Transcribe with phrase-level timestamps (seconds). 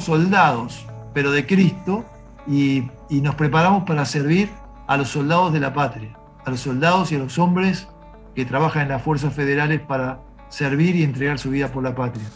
[0.00, 2.04] soldados, pero de Cristo,
[2.46, 4.50] y, y nos preparamos para servir
[4.86, 7.88] a los soldados de la patria, a los soldados y a los hombres
[8.34, 12.26] que trabajan en las fuerzas federales para servir y entregar su vida por la patria.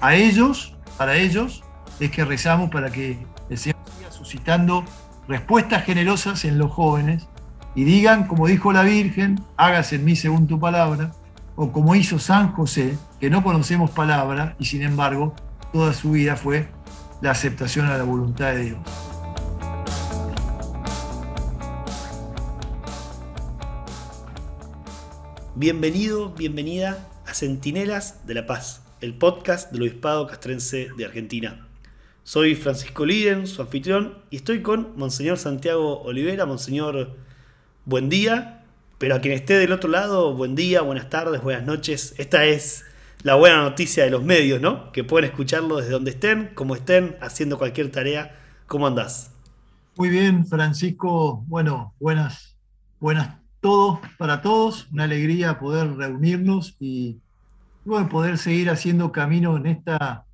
[0.00, 1.62] A ellos, para ellos,
[2.00, 4.84] es que rezamos para que el Señor siga suscitando
[5.28, 7.28] respuestas generosas en los jóvenes
[7.74, 11.12] y digan, como dijo la Virgen, hágase en mí según tu palabra,
[11.56, 15.34] o como hizo San José, que no conocemos palabra y sin embargo
[15.72, 16.68] toda su vida fue
[17.20, 18.78] la aceptación a la voluntad de Dios.
[25.54, 31.66] Bienvenido, bienvenida a Centinelas de la Paz, el podcast del Obispado Castrense de Argentina.
[32.24, 36.44] Soy Francisco Liden, su anfitrión, y estoy con Monseñor Santiago Olivera.
[36.44, 37.16] Monseñor,
[37.86, 38.64] buen día,
[38.98, 42.14] pero a quien esté del otro lado, buen día, buenas tardes, buenas noches.
[42.18, 42.84] Esta es
[43.26, 44.92] la buena noticia de los medios, ¿no?
[44.92, 48.38] Que pueden escucharlo desde donde estén, como estén, haciendo cualquier tarea.
[48.68, 49.32] ¿Cómo andás?
[49.96, 51.42] Muy bien, Francisco.
[51.48, 52.56] Bueno, buenas,
[53.00, 57.18] buenas todos, para todos, una alegría poder reunirnos y
[58.10, 60.24] poder seguir haciendo camino en esta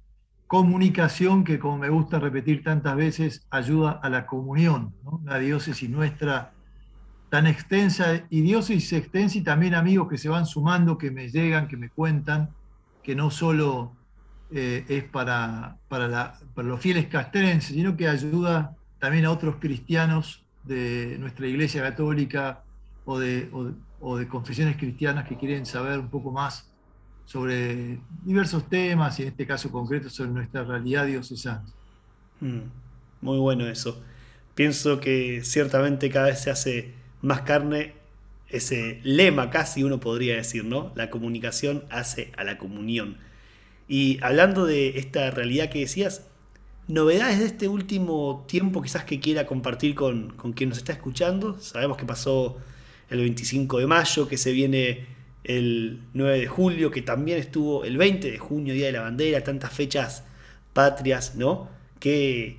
[0.46, 4.92] comunicación que, como me gusta repetir tantas veces, ayuda a la comunión,
[5.24, 6.52] la diócesis nuestra
[7.30, 11.68] tan extensa y diócesis extensa y también amigos que se van sumando, que me llegan,
[11.68, 12.50] que me cuentan,
[13.02, 13.96] que no solo
[14.50, 21.16] eh, es para, para, los fieles castrenses, sino que ayuda también a otros cristianos de
[21.18, 22.62] nuestra Iglesia Católica,
[23.04, 23.48] o de,
[24.00, 26.70] o, de, confesiones cristianas que quieren saber un poco más
[27.24, 31.64] sobre diversos temas y en este caso concreto sobre nuestra realidad diocesana.
[32.40, 32.60] Mm,
[33.20, 34.00] muy bueno eso.
[34.54, 37.94] Pienso que ciertamente cada vez se hace más carne
[38.52, 40.92] ese lema casi uno podría decir, ¿no?
[40.94, 43.16] La comunicación hace a la comunión.
[43.88, 46.26] Y hablando de esta realidad que decías,
[46.88, 51.58] novedades de este último tiempo quizás que quiera compartir con, con quien nos está escuchando.
[51.60, 52.58] Sabemos que pasó
[53.10, 55.06] el 25 de mayo, que se viene
[55.44, 59.42] el 9 de julio, que también estuvo el 20 de junio, Día de la Bandera,
[59.42, 60.24] tantas fechas
[60.72, 61.68] patrias, ¿no?
[61.98, 62.58] ¿Qué,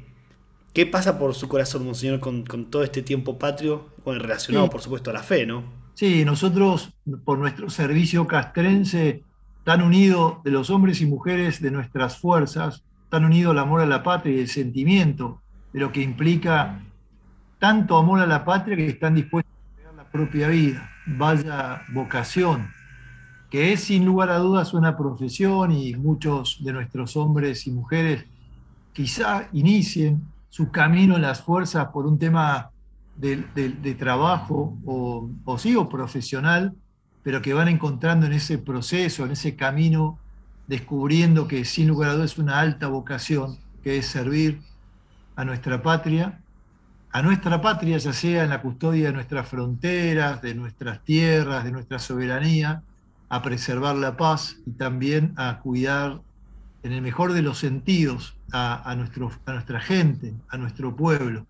[0.73, 5.09] qué pasa por su corazón, Monseñor, con, todo este tiempo patrio, bueno, relacionado, por supuesto,
[5.09, 5.82] a la fe, ¿no?
[5.93, 6.93] Sí, nosotros,
[7.23, 9.23] por nuestro servicio castrense,
[9.63, 13.85] tan unido de los hombres y mujeres de nuestras fuerzas, tan unido el amor a
[13.85, 16.81] la patria y el sentimiento de lo que implica
[17.59, 19.53] tanto amor a la patria que están dispuestos
[20.13, 22.71] propia vida, vaya vocación,
[23.49, 28.23] que es sin lugar a dudas una profesión y muchos de nuestros hombres y mujeres
[28.93, 32.69] quizá inicien su camino en las fuerzas por un tema
[33.16, 36.74] de, trabajo o, o sí o profesional,
[37.24, 40.19] pero que van encontrando en ese proceso, en ese camino,
[40.68, 44.62] descubriendo que sin lugar a dudas es una alta vocación, que es servir
[45.35, 46.40] a nuestra patria
[47.13, 51.72] a nuestra patria, ya sea en la custodia de nuestras fronteras, de nuestras tierras, de
[51.72, 52.81] nuestra soberanía,
[53.30, 56.22] a preservar la paz y también a cuidar
[56.81, 58.95] en el mejor de los sentidos a,
[59.45, 61.45] nuestra gente, a nuestro pueblo.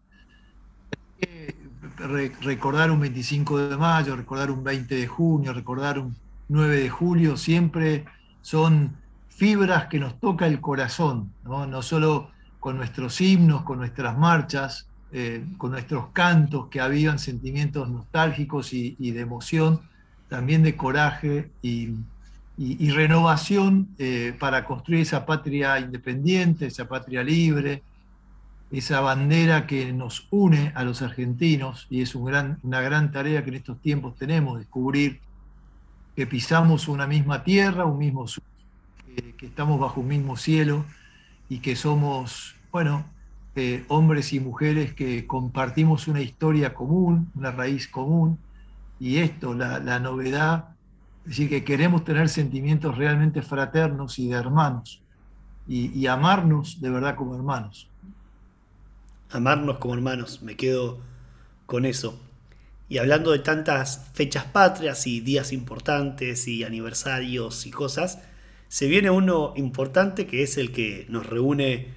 [2.41, 6.15] Recordar un 25 de mayo, recordar un 20 de junio, recordar un
[6.49, 8.05] 9 de julio, siempre
[8.41, 8.95] son
[9.29, 12.29] fibras que nos toca el corazón, no, no solo
[12.59, 19.11] con nuestros himnos, con nuestras marchas, eh, con nuestros cantos que avivan sentimientos nostálgicos y,
[19.11, 19.81] de emoción,
[20.27, 21.89] también de coraje y,
[22.91, 27.83] renovación eh, para construir esa patria independiente, esa patria libre,
[28.73, 33.55] esa bandera que nos une a los argentinos y es una gran tarea que en
[33.55, 35.21] estos tiempos tenemos, descubrir
[36.15, 38.25] que pisamos una misma tierra, un mismo
[39.37, 40.85] que estamos bajo un mismo cielo
[41.49, 43.05] y que somos, bueno,
[43.55, 48.39] eh, hombres y mujeres que compartimos una historia común, una raíz común,
[48.99, 50.69] y esto, la, novedad,
[51.23, 55.03] es decir, que queremos tener sentimientos realmente fraternos y de hermanos,
[55.67, 57.87] y, amarnos de verdad como hermanos.
[59.33, 60.99] Amarnos como hermanos, me quedo
[61.65, 62.19] con eso.
[62.89, 68.19] Y hablando de tantas fechas patrias y días importantes y aniversarios y cosas,
[68.67, 71.87] se viene uno importante que es el que nos reúne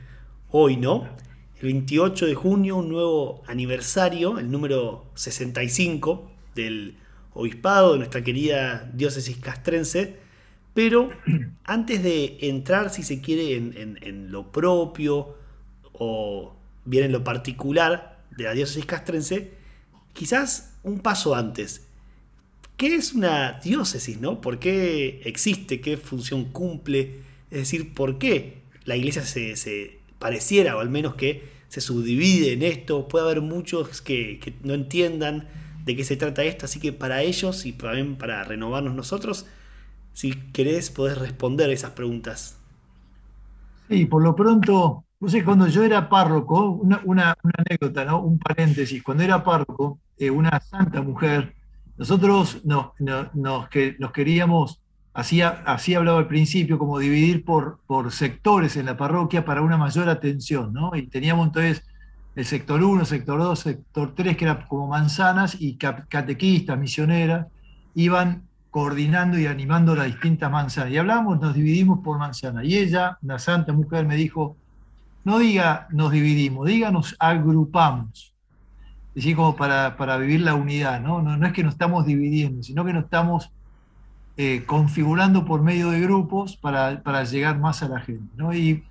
[0.50, 1.08] hoy, ¿no?
[1.60, 6.96] el 28 de junio, un nuevo aniversario, el número 65 del
[7.32, 10.16] obispado de nuestra querida diócesis castrense.
[10.74, 11.10] Pero
[11.64, 15.36] antes de entrar, si se quiere, en, lo propio
[15.92, 16.55] o
[16.86, 19.52] bien en lo particular de la diócesis castrense,
[20.12, 21.86] quizás un paso antes.
[22.76, 24.20] ¿Qué es una diócesis?
[24.20, 24.40] ¿no?
[24.40, 25.80] ¿Por qué existe?
[25.80, 27.20] ¿Qué función cumple?
[27.50, 32.62] Es decir, ¿por qué la iglesia se pareciera, o al menos que se subdivide en
[32.62, 33.08] esto.
[33.08, 35.48] Puede haber muchos que, que no entiendan
[35.84, 39.46] de qué se trata esto, así que para ellos y también para renovarnos nosotros,
[40.12, 42.58] si querés, podés responder esas preguntas.
[43.88, 47.36] Sí, por lo pronto, no sé, cuando yo era párroco, una,
[47.68, 48.20] anécdota, ¿no?
[48.20, 51.54] un paréntesis, cuando era párroco, eh, una santa mujer,
[51.96, 54.82] nosotros nos, nos, que, nos queríamos,
[55.14, 59.78] así, así hablaba al principio, como dividir por, por sectores en la parroquia para una
[59.78, 60.94] mayor atención, ¿no?
[60.94, 61.82] Y teníamos entonces
[62.34, 67.46] el sector 1, sector 2, sector 3, que era como manzanas, y catequistas, misioneras,
[67.94, 70.92] iban coordinando y animando las distintas manzanas.
[70.92, 72.64] Y hablamos, nos dividimos por manzanas.
[72.64, 74.58] Y ella, una santa mujer, me dijo,
[75.26, 78.32] no diga nos dividimos, diga nos agrupamos.
[79.08, 81.20] Es decir, como para, para vivir la unidad, ¿no?
[81.20, 81.36] ¿no?
[81.36, 81.46] ¿no?
[81.48, 83.50] es que nos estamos dividiendo, sino que nos estamos
[84.36, 88.32] eh, configurando por medio de grupos para, para, llegar más a la gente.
[88.36, 88.54] ¿no?
[88.54, 88.84] Y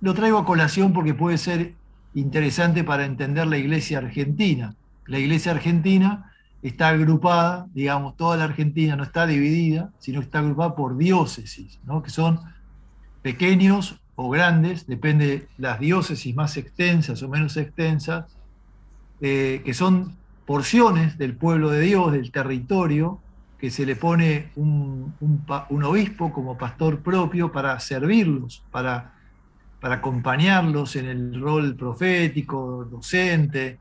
[0.00, 1.74] lo traigo a colación porque puede ser
[2.14, 4.74] interesante para entender la iglesia argentina.
[5.06, 10.74] La iglesia argentina está agrupada, digamos, toda la Argentina no está dividida, sino está agrupada
[10.74, 12.02] por diócesis, ¿no?
[12.02, 12.40] que son
[13.22, 18.36] pequeños o grandes, depende de las diócesis más extensas o menos extensas,
[19.20, 20.16] eh, que son
[20.46, 23.20] porciones del pueblo de Dios, del territorio,
[23.58, 29.16] que se le pone un, un obispo como pastor propio para servirlos, para
[29.80, 33.78] para acompañarlos en el rol profético, docente,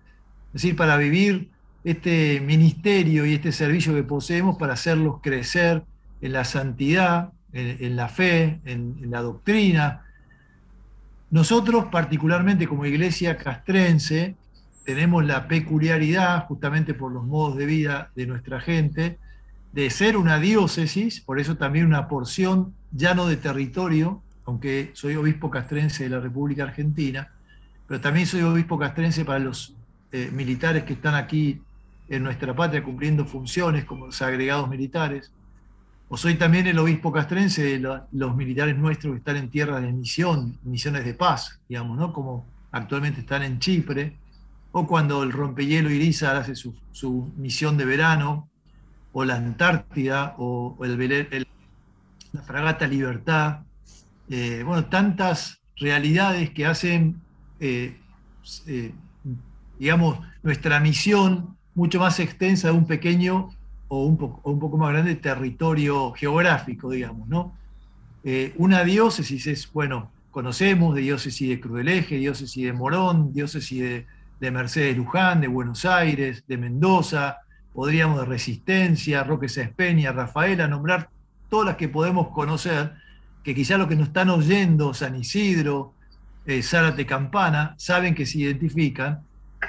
[0.47, 1.49] es decir, para vivir
[1.83, 5.83] este ministerio y este servicio que poseemos para hacerlos crecer
[6.21, 10.04] en la santidad, en, la fe, en, la doctrina.
[11.31, 14.35] Nosotros, particularmente como iglesia castrense,
[14.83, 19.17] tenemos la peculiaridad, justamente por los modos de vida de nuestra gente,
[19.73, 25.15] de ser una diócesis, por eso también una porción ya no de territorio, aunque soy
[25.15, 27.29] obispo castrense de la República Argentina,
[27.87, 29.75] pero también soy obispo castrense para los
[30.11, 31.61] eh, militares que están aquí
[32.07, 35.31] en nuestra patria cumpliendo funciones como los agregados militares.
[36.07, 39.91] O soy también el obispo castrense de los militares nuestros que están en tierra de
[39.91, 42.13] misión, misiones de paz, digamos, ¿no?
[42.13, 44.15] Como actualmente están en Chipre,
[44.71, 48.49] o cuando el rompehielo Irizar hace su, misión de verano,
[49.13, 51.47] o la Antártida, o el,
[52.33, 53.61] la fragata Libertad,
[54.29, 57.21] eh, bueno, tantas realidades que hacen,
[57.59, 57.97] eh,
[58.67, 58.93] eh,
[59.79, 63.49] digamos, nuestra misión mucho más extensa de un pequeño
[63.87, 67.53] o un, poco, más grande territorio geográfico, digamos, ¿no?
[68.57, 74.07] una diócesis es, bueno, conocemos de diócesis de Crudeleje, diócesis de Morón, diócesis de,
[74.39, 77.37] de Mercedes Luján, de Buenos Aires, de Mendoza,
[77.73, 79.75] podríamos de Resistencia, Roque Sáenz
[80.13, 81.09] Rafaela, nombrar
[81.49, 82.93] todas las que podemos conocer,
[83.43, 85.93] que quizá los que nos están oyendo, San Isidro,
[86.45, 89.21] eh, Zárate Campana, saben que se identifican,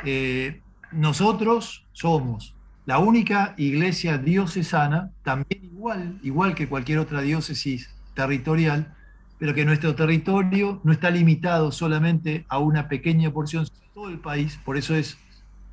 [0.04, 2.55] eh, nosotros somos
[2.86, 8.94] la única iglesia diocesana, también igual, igual que cualquier otra diócesis territorial,
[9.38, 14.20] pero que nuestro territorio no está limitado solamente a una pequeña porción de todo el
[14.20, 15.18] país, por eso es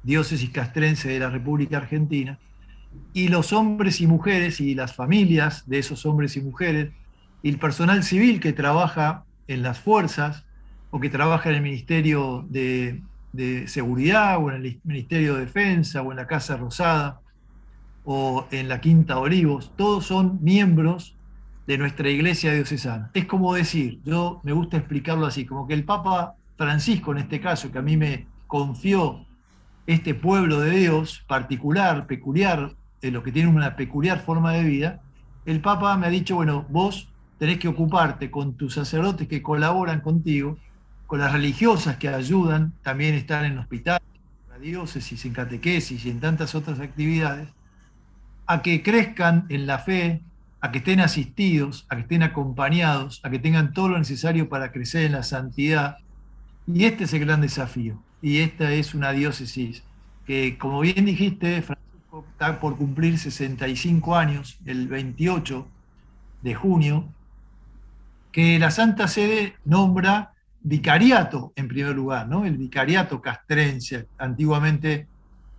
[0.02, 2.40] diócesis castrense de la República Argentina,
[3.14, 6.92] y los hombres y mujeres y las familias de esos hombres y mujeres
[7.44, 10.46] y el personal civil que trabaja en las fuerzas
[10.90, 13.02] o que trabaja en el Ministerio de,
[13.66, 17.22] Seguridad o en el Ministerio de Defensa o en la Casa Rosada
[18.06, 21.16] o en la Quinta Olivos, todos son miembros
[21.66, 23.10] de nuestra iglesia diocesana.
[23.14, 27.40] Es como decir, yo me gusta explicarlo así, como que el Papa Francisco en este
[27.40, 29.26] caso, que a mí me confió
[29.88, 35.02] este pueblo de Dios particular, peculiar, en lo que tiene una peculiar forma de vida,
[35.46, 40.02] el Papa me ha dicho, bueno, vos tenés que ocuparte con tus sacerdotes que colaboran
[40.02, 40.58] contigo,
[41.14, 44.02] con las religiosas que ayudan, también están en hospitales,
[44.46, 47.50] en la diócesis, en catequesis y en tantas otras actividades,
[48.48, 50.22] a que crezcan en la fe,
[50.60, 54.72] a que estén asistidos, a que estén acompañados, a que tengan todo lo necesario para
[54.72, 56.00] crecer en la santidad.
[56.66, 58.02] Y este es el gran desafío.
[58.20, 59.84] Y esta es una diócesis
[60.26, 65.68] que, como bien dijiste, Francisco está por cumplir 65 años, el 28
[66.42, 67.08] de junio,
[68.32, 70.33] que la Santa Sede nombra
[70.64, 72.46] vicariato en primer lugar, ¿no?
[72.46, 74.08] El vicariato castrense.
[74.18, 75.08] Antiguamente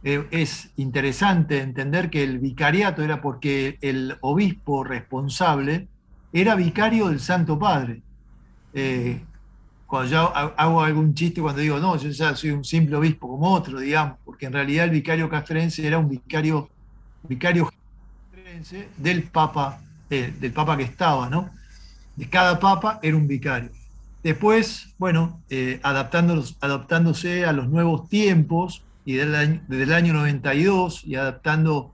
[0.03, 5.89] eh, es interesante entender que el vicariato era porque el obispo responsable
[6.33, 8.03] era vicario del Santo Padre.
[8.73, 9.21] Eh,
[9.87, 13.53] cuando yo hago algún chiste cuando digo, no, yo ya soy un simple obispo como
[13.53, 16.69] otro, digamos, porque en realidad el vicario castrense era un vicario,
[17.23, 17.71] vicario
[18.97, 19.81] del Papa,
[20.11, 21.51] eh, del Papa que estaba, ¿no?
[22.17, 23.71] de cada papa era un vicario.
[24.25, 31.93] Después, bueno, eh, adaptándose a los nuevos tiempos y desde el año 92 y adaptando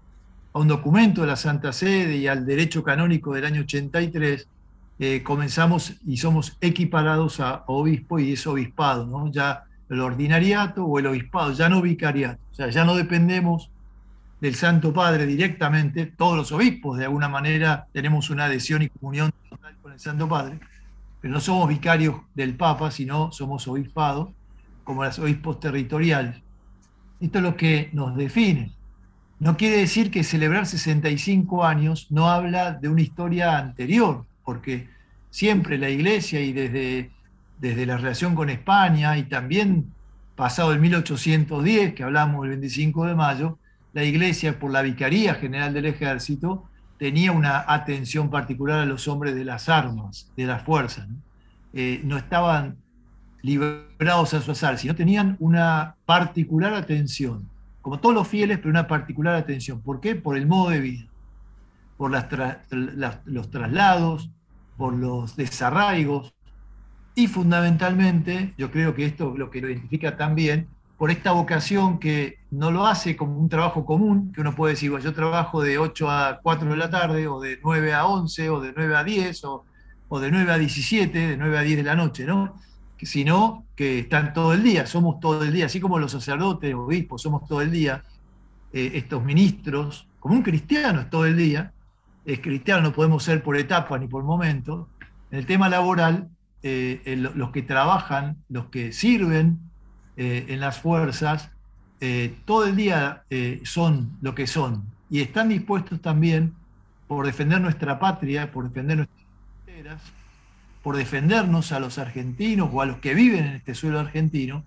[0.53, 4.47] a un documento de la Santa Sede y al derecho canónico del año 83,
[5.01, 9.33] eh, comenzamos y somos equiparados a obispo y es obispado, ¿no?
[9.33, 13.71] Ya el ordinariato o el obispado, ya no vicariato, o sea, ya no dependemos
[14.41, 19.33] del Santo Padre directamente, todos los obispos de alguna manera tenemos una adhesión y comunión
[19.83, 20.61] con el Santo Padre,
[21.21, 24.31] pero no somos vicarios del Papa, sino somos obispados
[24.85, 26.37] como los obispos territoriales.
[27.21, 28.73] Esto es lo que nos define.
[29.39, 34.89] No quiere decir que celebrar 65 años no habla de una historia anterior, porque
[35.31, 37.11] siempre la Iglesia y desde,
[37.59, 39.93] desde la relación con España y también
[40.37, 43.59] pasado el 1810, que hablamos el 25 de mayo,
[43.93, 46.70] la Iglesia por la Vicaría General del Ejército
[47.01, 51.09] tenía una atención particular a los hombres de las armas, de las fuerzas.
[51.09, 51.17] ¿no?
[51.73, 52.77] Eh, no estaban
[53.41, 57.49] librados a su azar, sino tenían una particular atención,
[57.81, 59.81] como todos los fieles, pero una particular atención.
[59.81, 60.15] ¿Por qué?
[60.15, 61.07] Por el modo de vida,
[61.97, 64.31] por los traslados,
[64.77, 66.35] por los desarraigos
[67.15, 70.69] y fundamentalmente, yo creo que esto lo que lo identifica también,
[71.01, 74.93] por esta vocación que no lo hace como un trabajo común, que uno puede decir,
[74.99, 78.61] yo trabajo de 8 a 4 de la tarde, o de 9 a 11, o
[78.61, 79.65] de 9 a 10, o,
[80.21, 82.55] de 9 a 17, de 9 a 10 de la noche, ¿no?
[82.99, 87.23] Sino que están todo el día, somos todo el día, así como los sacerdotes, obispos,
[87.23, 88.03] somos todo el día,
[88.71, 91.73] eh, estos ministros, como un cristiano es todo el día,
[92.27, 94.91] es cristiano no podemos ser por etapa ni por momento.
[95.31, 96.29] En el tema laboral,
[96.63, 99.70] eh, los que trabajan, los que sirven,
[100.23, 101.49] eh, en las fuerzas,
[101.99, 106.53] eh, todo el día eh, son lo que son y están dispuestos también
[107.09, 109.25] por defender nuestra patria, por defender nuestras
[109.65, 110.03] fronteras,
[110.83, 114.63] por defendernos a los argentinos o a los que viven en este suelo argentino,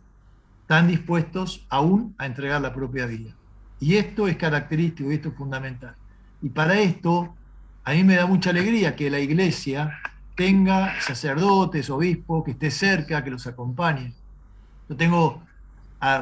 [0.61, 3.29] están dispuestos aún a entregar la propia vida.
[3.79, 5.93] Y esto es característico y esto es fundamental.
[6.41, 7.35] Y para esto,
[7.83, 9.99] a mí me da mucha alegría que la iglesia
[10.35, 14.15] tenga sacerdotes, obispos, que esté cerca, que los acompañen.
[14.89, 15.43] Yo tengo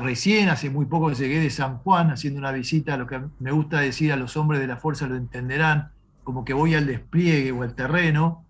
[0.02, 3.80] recién, hace muy poco llegué de San Juan haciendo una visita, lo que me gusta
[3.80, 5.90] decir a los hombres de la fuerza lo entenderán,
[6.24, 8.46] como que voy al despliegue o al terreno,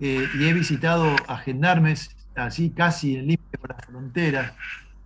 [0.00, 4.52] eh, y he visitado a gendarmes así casi en límite con las fronteras,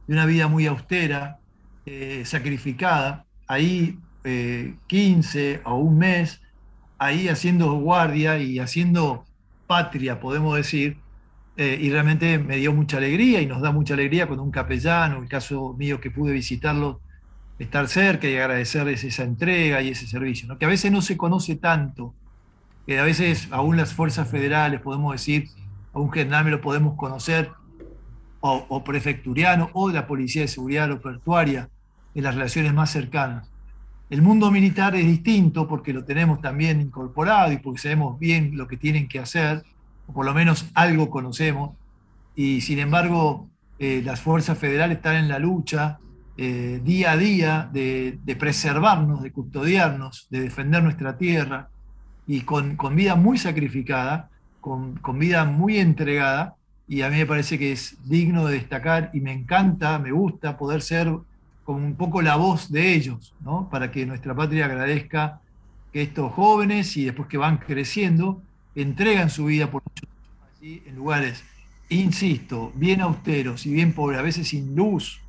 [0.06, 1.38] de una vida muy austera,
[1.86, 3.98] eh, sacrificada, ahí
[4.86, 6.40] 15 eh, o un mes,
[6.98, 9.24] ahí haciendo guardia y haciendo
[9.66, 10.98] patria, podemos decir,
[11.56, 15.22] eh, y realmente me dio mucha alegría y nos da mucha alegría cuando un capellano,
[15.22, 17.00] el caso mío que pude visitarlo,
[17.58, 20.58] estar cerca y agradecerles esa entrega y ese servicio, ¿no?
[20.58, 22.12] que a veces no se conoce tanto,
[22.86, 25.48] que a veces aún las fuerzas federales, podemos decir,
[25.92, 27.50] a un gendarme lo podemos conocer,
[28.40, 31.70] o, o prefecturiano, o de la Policía de Seguridad Aeroportuaria,
[32.14, 33.48] en las relaciones más cercanas.
[34.10, 38.66] El mundo militar es distinto porque lo tenemos también incorporado y porque sabemos bien lo
[38.66, 39.64] que tienen que hacer,
[40.12, 41.76] por lo menos algo conocemos,
[42.36, 45.98] y sin embargo eh, las fuerzas federales están en la lucha
[46.36, 51.68] eh, día a día de, preservarnos, de custodiarnos, de defender nuestra tierra,
[52.26, 54.30] y con, vida muy sacrificada,
[54.60, 56.56] con, vida muy entregada,
[56.88, 60.56] y a mí me parece que es digno de destacar y me encanta, me gusta
[60.56, 61.10] poder ser
[61.64, 63.70] como un poco la voz de ellos, ¿no?
[63.70, 65.40] para que nuestra patria agradezca
[65.92, 68.42] que estos jóvenes y después que van creciendo,
[68.74, 70.14] entregan su vida por años
[70.86, 71.44] en lugares,
[71.88, 75.20] insisto, bien austeros y bien pobres, a veces sin luz,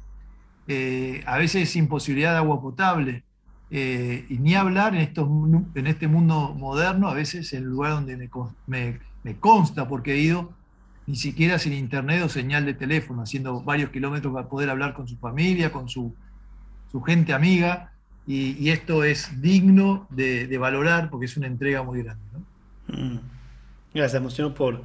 [0.67, 3.23] eh, a veces sin posibilidad de agua potable,
[3.71, 5.27] eh, y ni hablar en, estos,
[5.75, 8.29] en este mundo moderno, a veces en el lugar donde
[8.67, 10.53] me, me, consta, porque he ido,
[11.07, 15.07] ni siquiera sin internet o señal de teléfono, haciendo varios kilómetros para poder hablar con
[15.07, 16.15] su familia, con su,
[16.91, 17.91] su gente amiga,
[18.27, 22.23] y, esto es digno de, de, valorar porque es una entrega muy grande.
[22.33, 22.97] ¿no?
[22.97, 23.34] Mm.
[23.95, 24.81] Gracias, emociono por,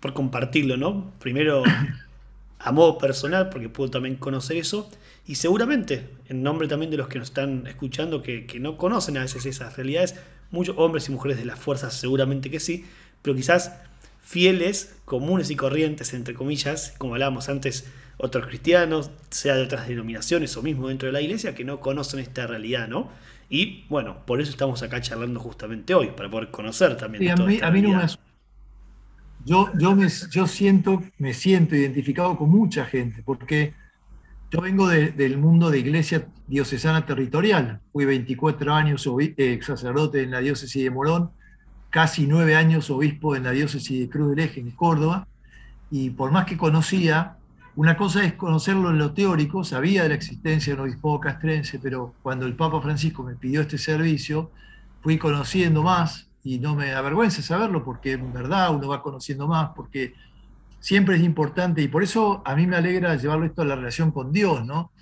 [0.00, 1.12] por compartirlo, ¿no?
[1.20, 1.62] Primero,
[2.58, 4.90] a modo personal, porque puedo también conocer eso,
[5.26, 9.20] y seguramente, en nombre también de los que nos están escuchando, que, no conocen a
[9.20, 10.14] veces esas realidades,
[10.50, 12.86] muchos hombres y mujeres de las fuerzas seguramente que sí,
[13.20, 13.72] pero quizás
[14.22, 20.56] fieles, comunes y corrientes, entre comillas, como hablábamos antes, otros cristianos, sea de otras denominaciones
[20.56, 23.10] o mismo dentro de la iglesia, que no conocen esta realidad, ¿no?
[23.50, 27.28] Y bueno, por eso estamos acá charlando justamente hoy, para poder conocer también.
[27.28, 28.06] a, mí, a mí no me
[29.46, 33.74] yo, yo, me, yo siento, me siento identificado con mucha gente, porque
[34.50, 37.80] yo vengo del mundo de iglesia diocesana territorial.
[37.92, 41.30] Fui 24 años eh, sacerdote en la diócesis de Morón,
[41.90, 45.28] casi nueve años obispo en la diócesis de Cruz del Eje, en Córdoba,
[45.92, 47.36] y por más que conocía,
[47.76, 52.14] una cosa es conocerlo en lo teórico, sabía de la existencia del obispo castrense, pero
[52.20, 54.50] cuando el Papa Francisco me pidió este servicio,
[55.02, 59.70] fui conociendo más y no me avergüenza saberlo porque en verdad uno va conociendo más,
[59.74, 60.14] porque
[60.78, 64.12] siempre es importante y por eso a mí me alegra llevarlo esto a la relación
[64.12, 64.92] con Dios, ¿no?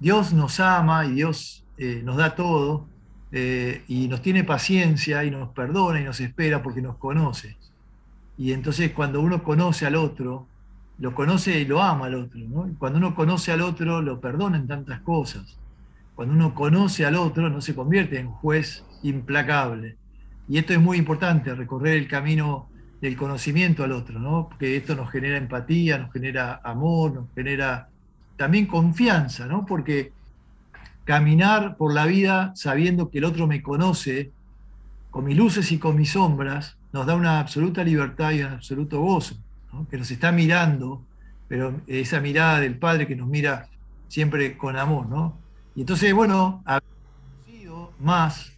[0.00, 2.86] Dios nos ama y Dios eh, nos da todo
[3.32, 7.58] eh, y nos tiene paciencia y nos perdona y nos espera porque nos conoce.
[8.38, 10.46] Y entonces cuando uno conoce al otro,
[10.96, 12.40] lo conoce y lo ama al otro.
[12.40, 12.66] ¿no?
[12.78, 15.58] cuando uno conoce al otro, lo perdona en tantas cosas.
[16.14, 19.98] Cuando uno conoce al otro, no se convierte en juez implacable.
[20.48, 22.68] Y esto es muy importante, recorrer el camino
[23.00, 24.48] del conocimiento al otro, ¿no?
[24.48, 27.88] porque esto nos genera empatía, nos genera amor, nos genera
[28.36, 29.64] también confianza, ¿no?
[29.66, 30.12] porque
[31.04, 34.32] caminar por la vida sabiendo que el otro me conoce,
[35.10, 39.00] con mis luces y con mis sombras, nos da una absoluta libertad y un absoluto
[39.00, 39.36] gozo
[39.90, 41.02] que nos está mirando,
[41.48, 43.68] pero esa mirada del Padre que nos mira
[44.08, 45.36] siempre con amor, ¿no?
[45.74, 46.62] Y entonces, bueno,
[48.00, 48.53] más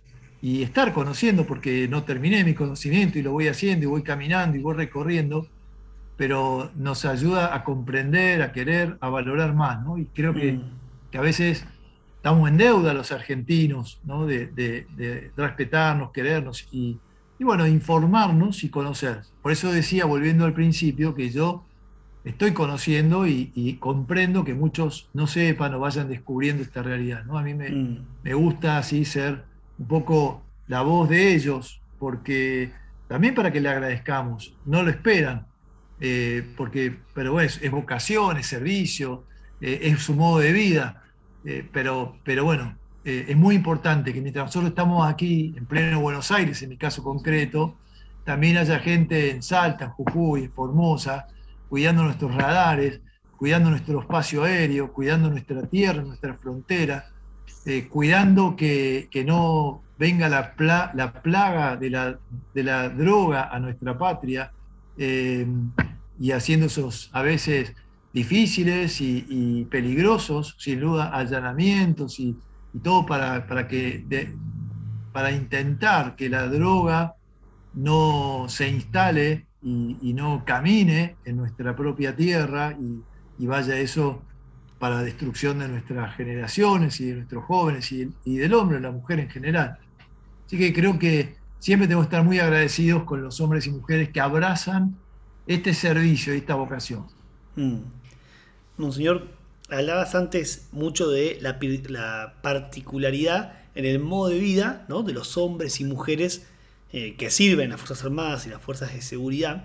[0.47, 4.57] y estar conociendo, porque no terminé mi conocimiento y lo voy haciendo y voy caminando
[4.57, 5.49] y voy recorriendo,
[6.17, 9.99] pero nos ayuda a comprender, a querer, a valorar más, ¿no?
[9.99, 11.17] Y creo que, mm.
[11.19, 11.67] a veces
[12.15, 14.25] estamos en deuda los argentinos, ¿no?
[14.25, 16.97] De, de respetarnos, querernos y,
[17.41, 19.23] y bueno, informarnos y conocer.
[19.43, 21.65] Por eso decía, volviendo al principio, que yo
[22.25, 27.25] estoy conociendo y, comprendo que muchos no sepan o vayan descubriendo esta realidad.
[27.25, 27.37] ¿no?
[27.37, 27.99] A mí me, mm.
[28.23, 32.73] me, gusta así ser un poco la voz de ellos, porque
[33.09, 35.47] también para que le agradezcamos, no lo esperan,
[36.01, 39.25] eh, porque, pero es, es vocación, es servicio,
[39.61, 41.03] eh, es su modo de vida,
[41.45, 46.33] eh, pero, pero bueno, es muy importante que mientras nosotros estamos aquí en pleno Buenos
[46.33, 47.77] Aires, en mi caso concreto,
[48.25, 51.29] también haya gente en Salta, en Jujuy, en Formosa,
[51.69, 53.01] cuidando nuestros radares,
[53.37, 57.07] cuidando nuestro espacio aéreo, cuidando nuestra tierra, nuestra frontera,
[57.65, 60.55] eh, cuidando que, no venga la,
[60.95, 62.19] la plaga de la,
[62.55, 64.53] de la, droga a nuestra patria
[64.99, 65.47] eh,
[66.21, 67.75] y haciendo esos a veces
[68.13, 72.37] difíciles y, peligrosos, sin duda, allanamientos y
[72.77, 74.05] y todo para, para, que,
[75.13, 77.15] para intentar que la droga
[77.73, 84.23] no se instale y, no camine en nuestra propia tierra y, vaya eso
[84.79, 89.21] para la destrucción de nuestras generaciones y de nuestros jóvenes y, del hombre, la mujer
[89.21, 89.79] en general.
[90.47, 94.11] Así que creo que siempre tenemos que estar muy agradecidos con los hombres y mujeres
[94.11, 94.97] que abrazan
[95.47, 97.07] este servicio y esta vocación.
[97.57, 97.79] Mm.
[98.77, 99.29] Monseñor,
[99.71, 105.03] hablabas antes mucho de la, particularidad en el modo de vida ¿no?
[105.03, 106.47] de los hombres y mujeres
[106.93, 109.65] eh, que sirven en las Fuerzas Armadas y las Fuerzas de Seguridad.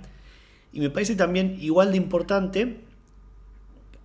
[0.71, 2.79] Y me parece también igual de importante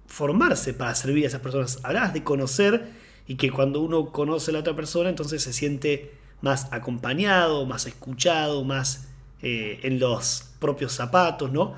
[0.06, 1.78] formarse para servir a esas personas.
[1.82, 2.90] Hablabas de conocer
[3.26, 7.86] y que cuando uno conoce a la otra persona, entonces se siente más acompañado, más
[7.86, 9.08] escuchado, más
[9.42, 11.74] eh, en los propios zapatos, ¿no?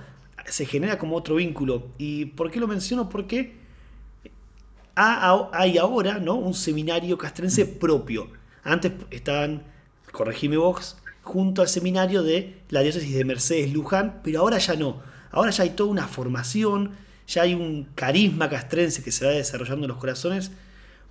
[0.47, 1.88] Se genera como otro vínculo.
[1.99, 3.09] ¿Y por qué lo menciono?
[3.09, 3.57] Porque
[4.95, 6.35] hay ahora ¿no?
[6.35, 8.29] un seminario castrense propio.
[8.64, 9.62] Antes estaban,
[10.11, 15.01] corregime vos, junto al seminario de la diócesis de Mercedes Luján, pero ahora ya no.
[15.31, 16.93] Ahora ya hay toda una formación,
[17.29, 20.51] ya hay un carisma castrense que se va desarrollando en los corazones.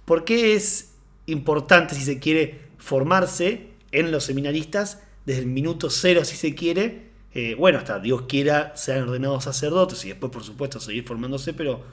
[0.03, 0.95] ¿Por qué es
[1.27, 7.07] importante, si se quiere, formarse en los seminaristas desde el minuto cero, si se quiere?
[7.33, 11.83] Eh, bueno, hasta Dios quiera sean ordenados sacerdotes y después, por supuesto, seguir formándose, pero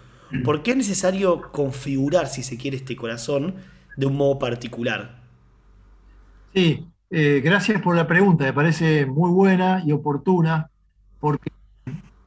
[0.42, 3.54] ¿Por qué es necesario configurar, si se quiere, este corazón
[3.96, 5.22] de un modo particular?
[6.52, 10.70] Sí, eh, gracias por la pregunta, me parece muy buena y oportuna,
[11.20, 11.50] porque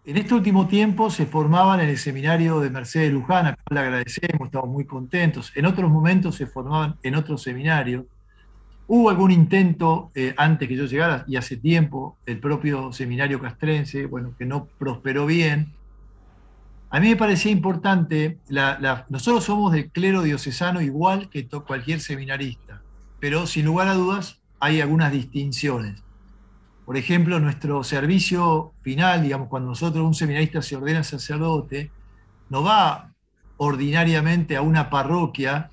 [0.07, 3.79] en este último tiempo se formaban en el seminario de Mercedes Luján, a cual le
[3.81, 5.51] agradecemos, estamos muy contentos.
[5.53, 8.07] En otros momentos se formaban en otro seminario.
[8.87, 14.05] Hubo algún intento eh, antes que yo llegara, y hace tiempo, el propio seminario castrense,
[14.05, 15.73] bueno, que no prosperó bien,
[16.89, 18.37] a mí me parecía importante,
[19.09, 22.81] nosotros somos del clero diocesano igual que cualquier seminarista,
[23.19, 26.01] pero sin lugar a dudas hay algunas distinciones.
[26.87, 31.91] Por ejemplo, nuestro servicio final, digamos, cuando nosotros, un seminarista se ordena sacerdote,
[32.49, 33.11] no va
[33.57, 35.69] ordinariamente a una parroquia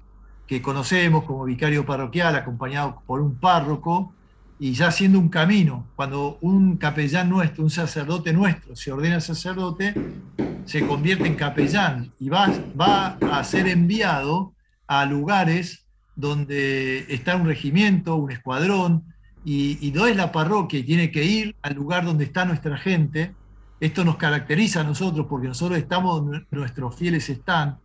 [0.49, 4.13] que conocemos como vicario parroquial, acompañado por un párroco,
[4.59, 5.87] y ya haciendo un camino.
[5.95, 9.95] Cuando un capellán nuestro, un sacerdote nuestro, se ordena sacerdote,
[10.65, 14.53] se convierte en capellán y va, va a ser enviado
[14.89, 19.14] a lugares donde está un regimiento, un escuadrón,
[19.45, 23.35] y, no es la parroquia y tiene que ir al lugar donde está nuestra gente,
[23.81, 27.79] esto nos caracteriza a nosotros porque nosotros estamos, nuestros fieles están,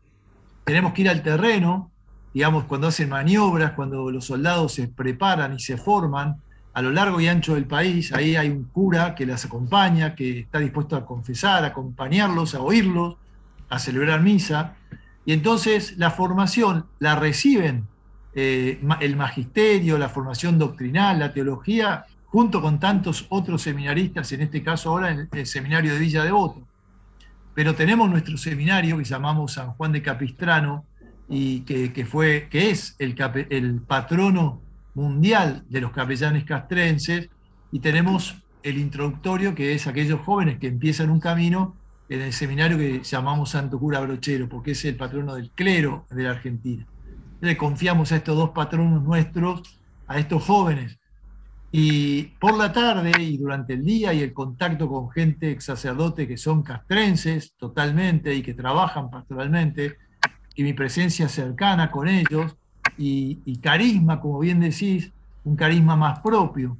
[0.64, 1.92] tenemos que ir al terreno,
[2.34, 6.38] digamos, cuando hacen maniobras, cuando los soldados se preparan y se forman
[6.74, 10.40] a lo largo y ancho del país, ahí hay un cura que las acompaña, que
[10.40, 13.16] está dispuesto a confesar, a acompañarlos, a oírlos,
[13.70, 14.76] a celebrar misa.
[15.26, 17.88] Y entonces la formación la reciben
[18.42, 24.64] eh, el magisterio, la formación doctrinal, la teología, junto con tantos otros seminaristas, en este
[24.64, 26.62] caso ahora en el seminario de Villa Devoto.
[27.54, 30.86] Pero tenemos nuestro seminario que llamamos San Juan de Capistrano
[31.28, 33.16] y que, fue, que es el,
[33.50, 34.62] el patrono
[34.94, 37.30] mundial de los capellanes castrenses
[37.74, 41.76] y tenemos el introductorio que es aquellos jóvenes que empiezan un camino
[42.08, 46.24] en el seminario que llamamos Santo Cura Brochero, porque es el patrono del clero de
[46.24, 46.88] la Argentina.
[47.42, 51.00] Le confiamos a estos dos patronos nuestros, a estos jóvenes.
[51.72, 56.28] Y por la tarde y durante el día y el contacto con gente ex sacerdote
[56.28, 59.98] que son castrenses totalmente y que trabajan pastoralmente,
[60.56, 62.56] y mi presencia cercana con ellos,
[62.98, 65.12] y, carisma, como bien decís,
[65.46, 66.78] un carisma más propio.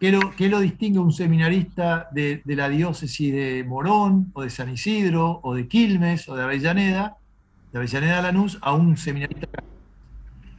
[0.00, 5.38] ¿Qué lo, lo distingue un seminarista de, la diócesis de Morón, o de San Isidro,
[5.44, 7.18] o de Quilmes, o de Avellaneda,
[7.72, 9.46] de Avellaneda Lanús, a un seminarista?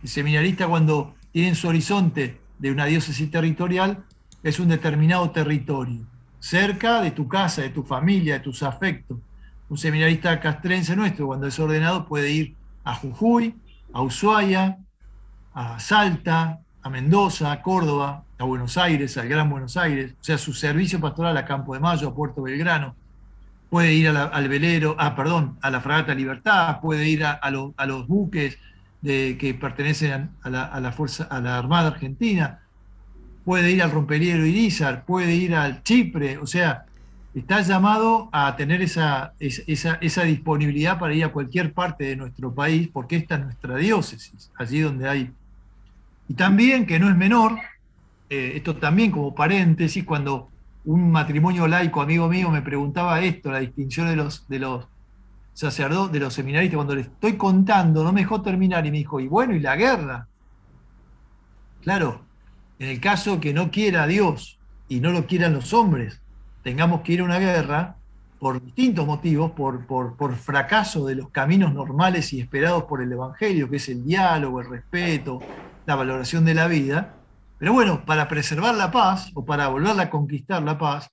[0.04, 4.04] El seminarista cuando tiene en su horizonte de una diócesis territorial
[4.44, 6.06] es un determinado territorio,
[6.40, 9.20] cerca de tu casa, de tu familia, de tus afectos.
[9.70, 13.56] Un seminarista castrense nuestro, cuando es ordenado, puede ir a Jujuy,
[13.94, 14.78] a Ushuaia,
[15.54, 20.38] a Salta, a Mendoza, a Córdoba, a Buenos Aires, al Gran Buenos Aires, o sea,
[20.38, 22.96] su servicio pastoral a Campo de Mayo, a Puerto Belgrano,
[23.70, 28.58] puede ir al velero, ah, perdón, a la Fragata Libertad, puede ir a, los buques
[29.02, 32.60] de, que pertenecen a la, fuerza, a la Armada Argentina,
[33.44, 36.86] puede ir al romperiero Irizar, puede ir al Chipre, o sea,
[37.34, 42.54] está llamado a tener esa, esa, esa, disponibilidad para ir a cualquier parte de nuestro
[42.54, 45.32] país, porque esta es nuestra diócesis, allí donde hay.
[46.28, 47.58] Y también, que no es menor,
[48.30, 50.50] eh, esto también como paréntesis, cuando
[50.86, 54.88] un matrimonio laico amigo mío me preguntaba esto, la distinción de los, de los
[55.54, 59.20] sacerdotes, de los seminaristas, cuando le estoy contando, no me dejó terminar y me dijo,
[59.20, 60.28] y bueno, ¿y la guerra?
[61.82, 62.22] Claro,
[62.80, 66.22] en el caso que no quiera Dios y no lo quieran los hombres,
[66.64, 67.96] tengamos que ir a una guerra
[68.40, 73.12] por distintos motivos, por, por, por fracaso de los caminos normales y esperados por el
[73.12, 75.40] Evangelio, que es el diálogo, el respeto,
[75.86, 77.14] la valoración de la vida.
[77.60, 81.08] Pero bueno, para preservar la paz o para volverla a conquistar la paz,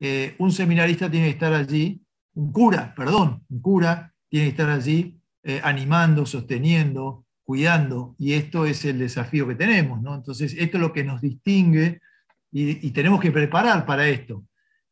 [0.00, 2.01] eh, un seminarista tiene que estar allí,
[2.34, 8.64] un cura, perdón, un cura tiene que estar allí eh, animando, sosteniendo, cuidando, y esto
[8.64, 9.98] es el desafío que tenemos.
[9.98, 12.00] Entonces, esto es lo que nos distingue
[12.50, 14.44] y, tenemos que preparar para esto.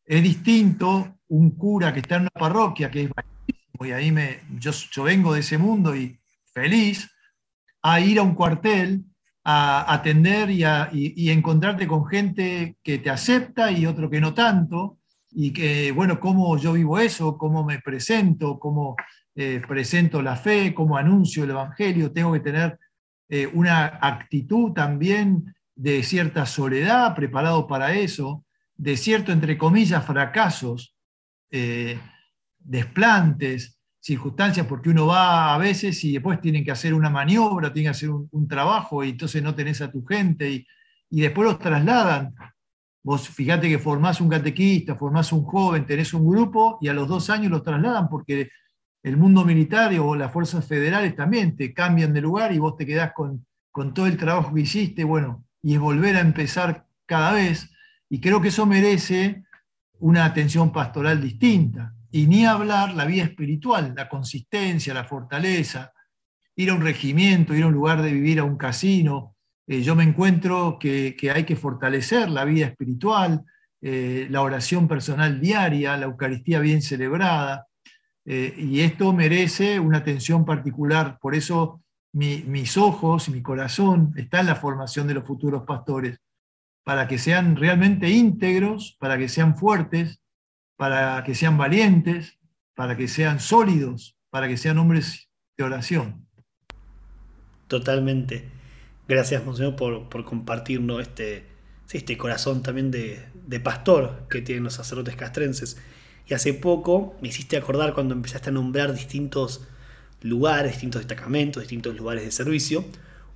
[0.04, 3.10] Es distinto un cura que está en una parroquia, que es
[3.86, 4.72] y ahí me, yo,
[5.04, 6.18] vengo de ese mundo y
[6.52, 7.10] feliz,
[7.82, 9.04] a ir a un cuartel
[9.42, 14.98] a atender y, encontrarte con gente que te acepta y otro que no tanto,
[15.32, 18.96] y que, bueno, cómo yo vivo eso, cómo me presento, cómo
[19.34, 22.78] eh, presento la fe, cómo anuncio el Evangelio, tengo que tener
[23.28, 28.44] eh, una actitud también de cierta soledad, preparado para eso,
[28.76, 30.94] de cierto, entre comillas, fracasos,
[31.50, 31.98] eh,
[32.58, 37.92] desplantes, circunstancias porque uno va a veces y después tienen que hacer una maniobra, tienen
[37.92, 40.66] que hacer un, trabajo y entonces no tenés a tu gente y,
[41.20, 42.34] después los trasladan.
[43.02, 47.08] Vos fíjate que formás un catequista, formás un joven, tenés un grupo y a los
[47.08, 48.50] dos años los trasladan porque
[49.02, 52.84] el mundo militar o las fuerzas federales también te cambian de lugar y vos te
[52.84, 57.32] quedás con, con todo el trabajo que hiciste, bueno, y es volver a empezar cada
[57.32, 57.70] vez.
[58.08, 59.44] Y creo que eso merece
[59.98, 61.94] una atención pastoral distinta.
[62.10, 65.92] Y ni hablar la vida espiritual, la consistencia, la fortaleza,
[66.56, 69.36] ir a un regimiento, ir a un lugar de vivir a un casino.
[69.66, 73.44] Eh, yo me encuentro que, hay que fortalecer la vida espiritual,
[73.80, 77.66] eh, la oración personal diaria, la Eucaristía bien celebrada.
[78.24, 81.18] Eh, y esto merece una atención particular.
[81.20, 86.18] Por eso mis ojos mi corazón están en la formación de los futuros pastores,
[86.82, 90.20] para que sean realmente íntegros, para que sean fuertes,
[90.76, 92.38] para que sean valientes,
[92.74, 96.26] para que sean sólidos, para que sean hombres de oración.
[97.68, 98.59] Totalmente.
[99.10, 101.44] Gracias, Monseñor, por, compartirnos este,
[101.90, 105.78] este corazón también de, pastor que tienen los sacerdotes castrenses.
[106.28, 109.62] Y hace poco me hiciste acordar cuando empezaste a nombrar distintos
[110.22, 112.84] lugares, distintos destacamentos, distintos lugares de servicio,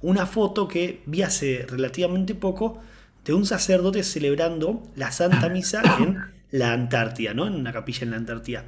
[0.01, 2.81] una foto que vi hace relativamente poco
[3.25, 6.19] de un sacerdote celebrando la Santa Misa en
[6.53, 7.49] la Antártida, ¿no?
[7.49, 8.65] En una capilla en la Antártida.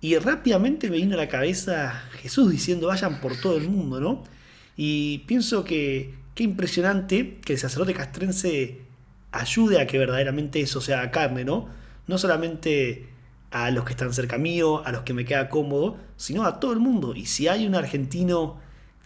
[0.00, 4.24] Y rápidamente me vino a la cabeza Jesús diciendo, vayan por todo el mundo, ¿no?
[4.76, 8.80] Y pienso que qué impresionante que el sacerdote castrense
[9.32, 11.68] ayude a que verdaderamente eso sea carne, ¿no?
[12.06, 13.08] No solamente
[13.50, 16.72] a los que están cerca mío, a los que me queda cómodo, sino a todo
[16.72, 17.14] el mundo.
[17.14, 18.58] Y si hay un argentino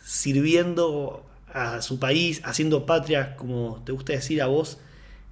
[0.02, 4.78] sirviendo a su país, haciendo patria, como te gusta decir a vos,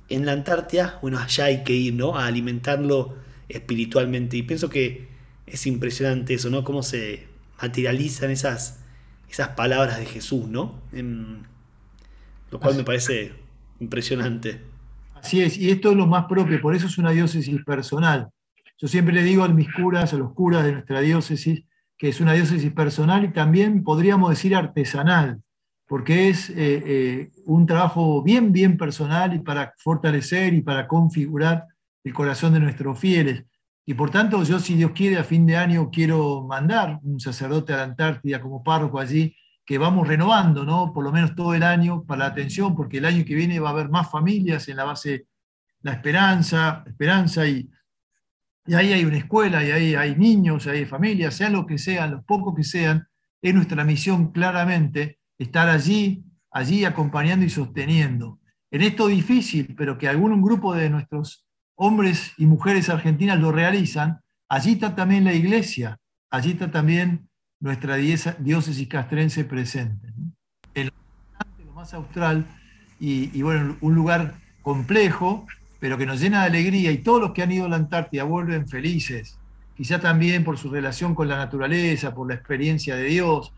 [0.09, 2.17] en la Antártida, bueno, allá hay que ir, ¿no?
[2.17, 3.17] A alimentarlo
[3.49, 4.37] espiritualmente.
[4.37, 5.09] Y pienso que
[5.47, 6.65] es impresionante eso, ¿no?
[6.65, 7.27] Cómo se
[7.61, 8.81] materializan esas,
[9.31, 10.81] esas palabras de Jesús, ¿no?
[12.51, 13.33] Lo cual me parece
[13.81, 14.61] impresionante.
[15.15, 18.29] Así es, y esto es lo más propio, por eso es una diócesis personal.
[18.79, 21.65] Yo siempre le digo a mis curas, a los curas de nuestra diócesis,
[21.97, 25.41] que es una diócesis personal y también podríamos decir artesanal,
[25.87, 31.65] porque es eh, eh, un trabajo bien, bien personal y para fortalecer y para configurar
[32.05, 33.45] el corazón de nuestros fieles.
[33.87, 37.73] Y por tanto, yo, si Dios quiere, a fin de año quiero mandar un sacerdote
[37.73, 39.35] a la Antártida como párroco allí,
[39.67, 40.93] que vamos renovando, ¿no?
[40.95, 43.71] Por lo menos todo el año para la atención, porque el año que viene va
[43.71, 45.27] a haber más familias en la base
[45.83, 47.69] La Esperanza, Esperanza y,
[48.65, 51.79] y ahí hay una escuela, y ahí hay niños, ahí hay familias, sean lo que
[51.79, 53.09] sean, los pocos que sean,
[53.43, 58.39] es nuestra misión claramente estar allí, allí acompañando y sosteniendo.
[58.71, 64.21] En esto difícil, pero que algún grupo de nuestros hombres y mujeres argentinas lo realizan,
[64.49, 65.99] allí está también la iglesia,
[66.31, 67.26] allí está también
[67.61, 70.09] nuestra diócesis castrense presente.
[70.75, 70.91] En
[71.65, 72.47] lo más austral
[72.99, 75.47] y, bueno, un lugar complejo,
[75.79, 78.25] pero que nos llena de alegría y todos los que han ido a la Antártida
[78.25, 79.39] vuelven felices,
[79.77, 83.53] quizá también por su relación con la naturaleza, por la experiencia de Dios,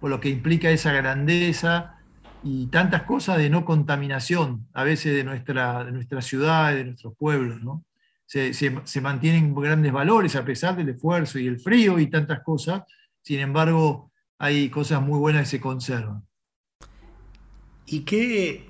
[0.00, 1.96] por lo que implica esa grandeza
[2.42, 7.14] y tantas cosas de no contaminación, a veces de nuestra, de nuestra ciudad, de nuestros
[7.16, 7.60] pueblos.
[7.62, 7.84] ¿no?
[8.24, 12.82] Se, se, mantienen grandes valores a pesar del esfuerzo y el frío y tantas cosas,
[13.26, 16.24] sin embargo hay cosas muy buenas que se conservan.
[17.84, 18.64] ¿Y qué,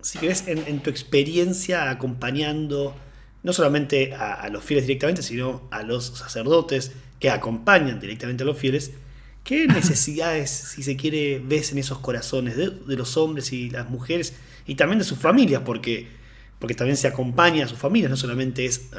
[0.00, 2.94] si querés, en, tu experiencia acompañando
[3.42, 8.58] no solamente a, los fieles directamente, sino a los sacerdotes que acompañan directamente a los
[8.58, 8.92] fieles,
[9.42, 14.34] ¿qué necesidades, si se quiere, ves en esos corazones de, los hombres y las mujeres
[14.68, 15.62] y también de sus familias?
[15.64, 16.06] Porque,
[16.60, 18.90] porque también se acompaña a sus familias, no solamente es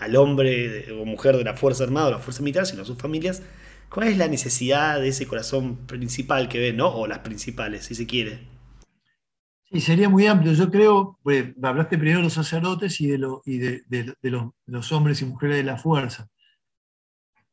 [0.00, 2.98] al hombre o mujer de la Fuerza Armada o la Fuerza Militar, sino a sus
[2.98, 3.40] familias.
[3.92, 6.88] ¿Cuál es la necesidad de ese corazón principal que ven, ¿no?
[6.88, 8.48] o las principales, si se quiere?
[9.70, 10.54] Y sería muy amplio.
[10.54, 14.16] Yo creo, pues, hablaste primero de los sacerdotes y, de,
[14.66, 16.26] los, hombres y mujeres de la fuerza.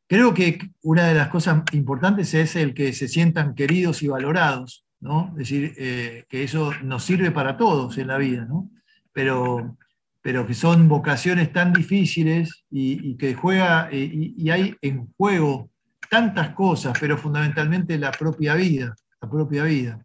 [0.06, 4.86] Creo que una de las cosas importantes es el que se sientan queridos y valorados,
[4.98, 5.28] ¿no?
[5.32, 8.70] Es decir, eh, que eso nos sirve para todos en la vida, ¿no?
[9.12, 9.76] Pero,
[10.22, 15.69] pero que son vocaciones tan difíciles y, que juega, eh, y, hay en juego
[16.10, 20.04] tantas cosas, pero fundamentalmente la propia vida, la propia vida,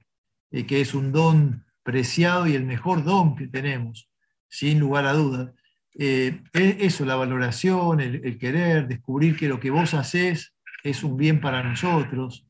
[0.52, 4.08] eh, que es un don preciado y el mejor don que tenemos,
[4.48, 5.52] sin lugar a dudas.
[5.98, 11.18] Eh, es eso, la valoración, el, querer, descubrir que lo que vos haces es un
[11.18, 12.46] bien para nosotros,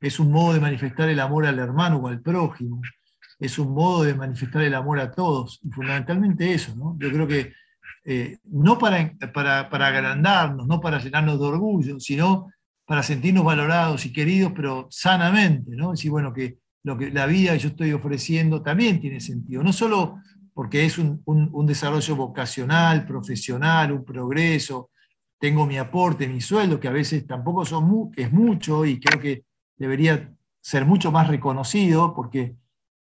[0.00, 2.82] es un modo de manifestar el amor al hermano o al prójimo,
[3.40, 6.96] es un modo de manifestar el amor a todos, y fundamentalmente eso, ¿no?
[6.98, 7.54] Yo creo que
[8.04, 12.48] eh, no para, para, para agrandarnos, no para llenarnos de orgullo, sino
[12.84, 15.92] para sentirnos valorados y queridos, pero sanamente, ¿no?
[15.92, 19.72] Decir, bueno, que lo que la vida que yo estoy ofreciendo también tiene sentido, no
[19.72, 20.18] solo
[20.54, 21.22] porque es un,
[21.66, 24.90] desarrollo vocacional, profesional, un progreso,
[25.38, 29.44] tengo mi aporte, mi sueldo, que a veces tampoco son es mucho y creo que
[29.76, 32.54] debería ser mucho más reconocido porque,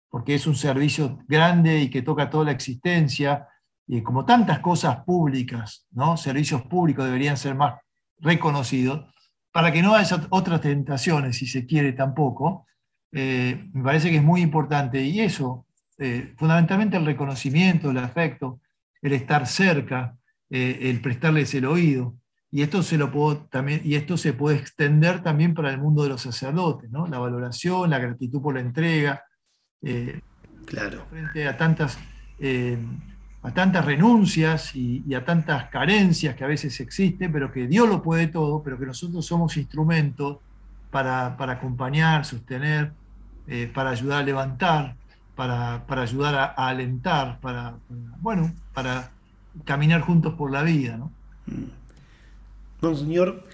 [0.10, 3.48] porque es un servicio grande y que toca toda la existencia,
[3.92, 6.16] y como tantas cosas públicas, ¿no?
[6.16, 7.82] servicios públicos deberían ser más
[8.20, 9.12] reconocidos,
[9.52, 12.68] para que no haya otras tentaciones, si se quiere tampoco,
[13.12, 15.02] eh, me parece que es muy importante.
[15.04, 15.66] Y eso,
[15.98, 18.62] eh, fundamentalmente el reconocimiento, el afecto,
[19.02, 20.16] el estar cerca,
[20.50, 22.16] eh, el prestarles el oído.
[22.52, 26.04] Y esto, se lo puedo, también, y esto se puede extender también para el mundo
[26.04, 27.06] de los sacerdotes, ¿no?
[27.08, 29.24] la valoración, la gratitud por la entrega.
[30.66, 31.06] claro.
[31.12, 32.00] Frente a tantas,
[33.42, 38.02] a tantas renuncias y, a tantas carencias que a veces existen, pero que Dios lo
[38.02, 40.38] puede todo, pero que nosotros somos instrumentos
[40.92, 42.92] para, para acompañar, sostener,
[43.48, 44.96] eh, para ayudar a levantar,
[45.36, 47.76] para, para ayudar a, alentar, para,
[48.20, 49.12] bueno, para
[49.64, 50.98] caminar juntos por la vida.
[50.98, 51.12] ¿no?
[52.82, 53.46] Monseñor,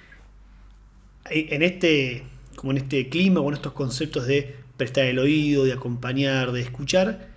[1.29, 2.23] en este,
[2.55, 7.34] como en este clima, con estos conceptos de prestar el oído, de acompañar, de escuchar,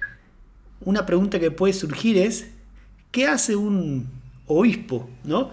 [0.81, 2.51] una pregunta que puede surgir es,
[3.11, 4.09] ¿qué hace un,
[4.49, 5.51] obispo, ¿no?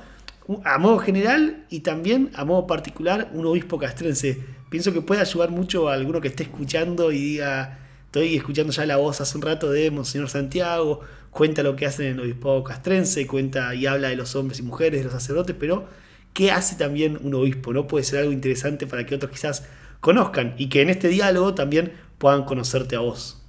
[0.63, 4.39] A modo general y también a modo particular un obispo castrense.
[4.69, 8.85] Pienso que puede ayudar mucho a alguno que esté escuchando y diga, estoy escuchando ya
[8.85, 12.63] la voz hace un rato de Monseñor Santiago, cuenta lo que hace en el obispado
[12.63, 15.87] castrense, cuenta y habla de los hombres y mujeres, de los sacerdotes, pero
[16.33, 17.73] ¿qué hace también un obispo?
[17.73, 17.87] ¿No?
[17.87, 19.65] Puede ser algo interesante para que otros quizás
[19.99, 23.44] conozcan y que en este diálogo también puedan conocerte a vos.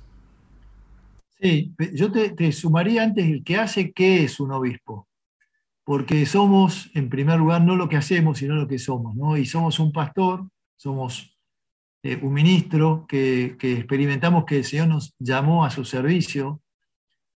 [1.39, 5.07] Sí, yo te, sumaría antes el que hace qué es un obispo,
[5.85, 9.37] porque somos, en primer lugar, no lo que hacemos, sino lo que somos, ¿no?
[9.37, 11.39] Y somos un pastor, somos
[12.03, 16.63] eh, un ministro que, experimentamos que el Señor nos llamó a su servicio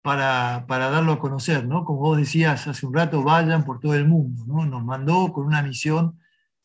[0.01, 1.83] para, para, darlo a conocer, ¿no?
[1.83, 4.65] Como vos decías hace un rato, vayan por todo el mundo, ¿no?
[4.65, 6.17] Nos mandó con una misión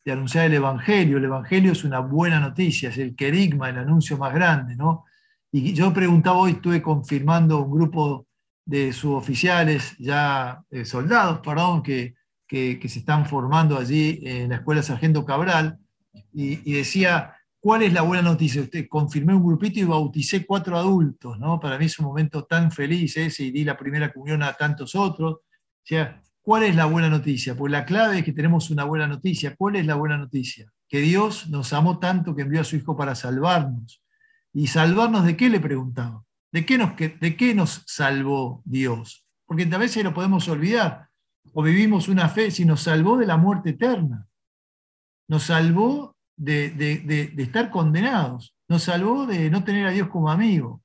[0.05, 1.19] de anunciar el Evangelio.
[1.19, 5.05] El Evangelio es una buena noticia, es el querigma, el anuncio más grande, ¿no?
[5.57, 8.27] Y yo preguntaba hoy, estuve confirmando un grupo
[8.67, 12.15] de suboficiales, ya eh, soldados, perdón, que,
[12.45, 15.79] que, se están formando allí en la Escuela Sargento Cabral,
[16.33, 18.63] y, decía, ¿cuál es la buena noticia?
[18.63, 21.61] Usted confirmé un grupito y bauticé cuatro adultos, ¿no?
[21.61, 24.97] Para mí es un momento tan feliz ese, y di la primera comunión a tantos
[24.97, 25.35] otros.
[25.35, 25.41] O
[25.85, 27.57] sea, ¿Cuál es la buena noticia?
[27.57, 29.55] Pues la clave es que tenemos una buena noticia.
[29.57, 30.71] ¿Cuál es la buena noticia?
[30.87, 34.04] Que Dios nos amó tanto que envió a su Hijo para salvarnos.
[34.55, 36.25] ¿Y salvarnos de qué le preguntaba?
[36.51, 39.27] ¿De qué nos, de qué nos salvó Dios?
[39.45, 41.09] Porque a veces lo podemos olvidar.
[41.53, 44.27] O vivimos una fe, si nos salvó de la muerte eterna.
[45.29, 48.55] Nos salvó de, de estar condenados.
[48.69, 50.81] Nos salvó de no tener a Dios como amigo.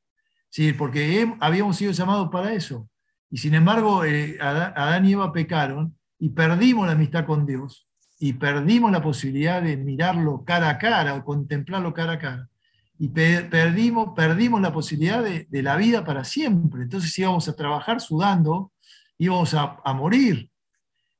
[0.49, 0.73] ¿Sí?
[0.73, 2.89] Porque habíamos sido llamados para eso.
[3.29, 7.87] Y sin embargo, eh, Adán y Eva pecaron y perdimos la amistad con Dios
[8.19, 12.48] y perdimos la posibilidad de mirarlo cara a cara o contemplarlo cara a cara.
[12.99, 16.83] Y perdimos, perdimos la posibilidad de, la vida para siempre.
[16.83, 18.73] Entonces íbamos a trabajar sudando,
[19.17, 20.51] íbamos a, a morir.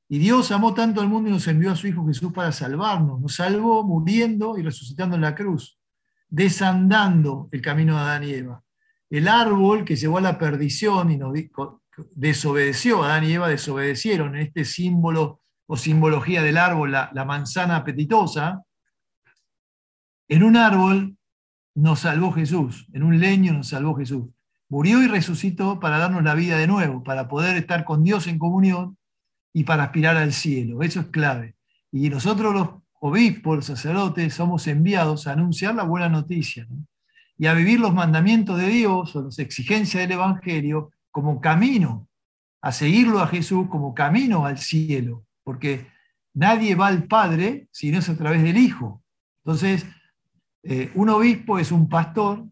[0.09, 3.21] Y Dios amó tanto al mundo y nos envió a su Hijo Jesús para salvarnos.
[3.21, 5.79] Nos salvó muriendo y resucitando en la cruz,
[6.27, 8.61] desandando el camino de Adán y Eva.
[9.09, 11.33] El árbol que llevó a la perdición y nos,
[12.15, 18.63] desobedeció, Adán y Eva desobedecieron en este símbolo o simbología del árbol, la, manzana apetitosa,
[20.27, 21.17] en un árbol
[21.81, 24.25] nos salvó Jesús, en un leño nos salvó Jesús.
[24.67, 28.37] Murió y resucitó para darnos la vida de nuevo, para poder estar con Dios en
[28.37, 28.97] comunión
[29.53, 30.83] y para aspirar al cielo.
[30.83, 31.55] Eso es clave.
[31.91, 36.67] Y nosotros los obispos, los sacerdotes, somos enviados a anunciar la buena noticia
[37.37, 42.07] y a vivir los mandamientos de Dios o las exigencias del Evangelio como camino,
[42.61, 45.87] a seguirlo a Jesús como camino al cielo, porque
[46.33, 49.01] nadie va al Padre si no es a través del Hijo.
[49.45, 49.85] Entonces,
[50.71, 52.45] eh, un obispo es un pastor,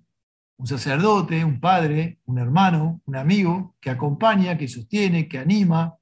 [0.57, 5.93] un sacerdote, un padre, un hermano, un amigo que acompaña, que sostiene, que anima,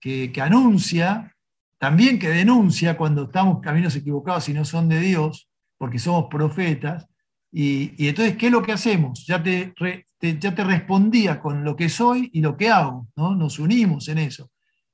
[0.00, 1.34] que, anuncia,
[1.76, 7.08] también que denuncia cuando estamos caminos equivocados y no son de Dios, porque somos profetas.
[7.50, 9.26] Y, entonces, ¿qué es lo que hacemos?
[9.26, 9.74] Ya te,
[10.20, 13.34] ya te respondía con lo que soy y lo que hago, ¿no?
[13.34, 14.48] nos unimos en eso.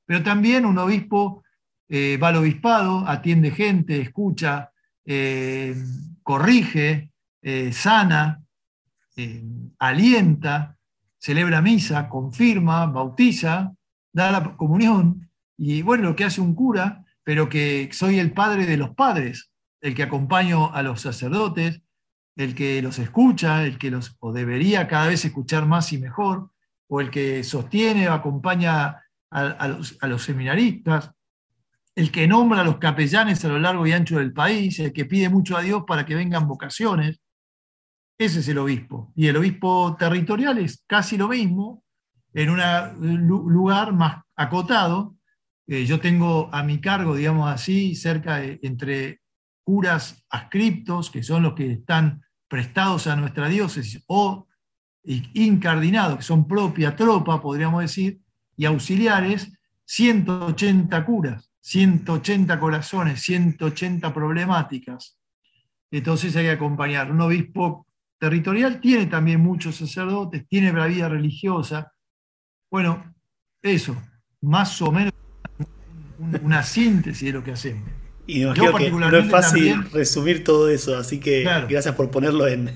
[0.07, 1.43] Pero también un obispo
[1.90, 4.71] eh, va al obispado, atiende gente, escucha,
[5.05, 5.75] eh,
[6.31, 7.11] corrige,
[7.43, 8.40] eh, sana,
[9.81, 10.77] alienta,
[11.19, 13.75] celebra misa, confirma, bautiza,
[14.12, 15.29] da la comunión.
[15.59, 19.51] Y bueno, lo que hace un cura, pero que soy el padre de los padres,
[19.81, 21.83] el que acompaño a los sacerdotes,
[22.37, 26.53] el que los escucha, el que los, o debería cada vez escuchar más y mejor,
[26.87, 29.69] o el que sostiene o acompaña a,
[30.07, 31.11] los, seminaristas,
[31.94, 35.05] el que nombra a los capellanes a lo largo y ancho del país, el que
[35.05, 37.20] pide mucho a Dios para que vengan vocaciones.
[38.18, 39.12] Ese es el obispo.
[39.16, 41.85] Y el obispo territorial es casi lo mismo,
[42.33, 45.16] en un lugar más acotado.
[45.66, 49.21] Eh, yo tengo a mi cargo, digamos así, cerca de entre
[49.65, 54.46] curas ascriptos, que son los que están prestados a nuestra diócesis, o
[55.04, 58.21] incardinados, que son propia tropa, podríamos decir,
[58.56, 59.52] y auxiliares,
[59.87, 65.19] 180 curas, 180 corazones, 180 problemáticas.
[65.90, 67.11] Entonces hay que acompañar.
[67.11, 67.87] Un obispo
[68.19, 71.92] territorial tiene también muchos sacerdotes, tiene la vida religiosa.
[72.71, 73.15] Bueno,
[73.63, 73.96] eso,
[74.40, 75.13] más o menos
[76.42, 77.88] una síntesis de lo que hacemos.
[78.27, 82.71] Y no es fácil resumir todo eso, así que gracias por ponerlo en,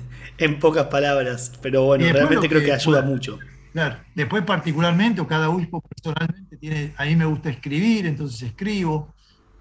[0.59, 1.53] pocas palabras.
[1.63, 3.39] Pero bueno, realmente creo que ayuda mucho.
[3.75, 9.13] Claro, después particularmente, o cada obispo personalmente tiene, a mí me gusta escribir, entonces escribo.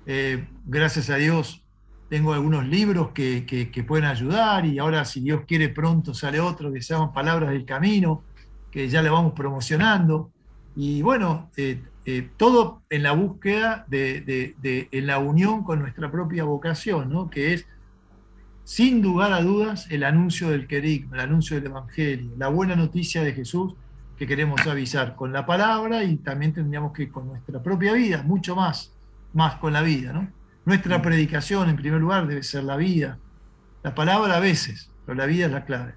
[0.05, 1.65] Eh, gracias a Dios
[2.09, 6.71] tengo algunos libros que, que, pueden ayudar y ahora si Dios quiere pronto sale otro
[6.71, 8.21] que se llama Palabras del Camino,
[8.69, 10.29] que ya le vamos promocionando.
[10.75, 14.55] Y bueno, eh, eh, todo en la búsqueda de,
[14.91, 17.31] en la unión con nuestra propia vocación, ¿no?
[17.31, 17.65] que es,
[18.63, 23.23] sin lugar a dudas, el anuncio del querigma, el anuncio del Evangelio, la buena noticia
[23.23, 23.73] de Jesús
[24.23, 28.55] que queremos avisar con la palabra y también tendríamos que con nuestra propia vida, mucho
[28.55, 28.93] más,
[29.33, 30.13] más con la vida.
[30.13, 30.31] ¿no?
[30.63, 31.01] Nuestra mm.
[31.01, 33.19] predicación, en primer lugar, debe ser la vida.
[33.83, 35.95] La palabra a veces, pero la vida es la clave.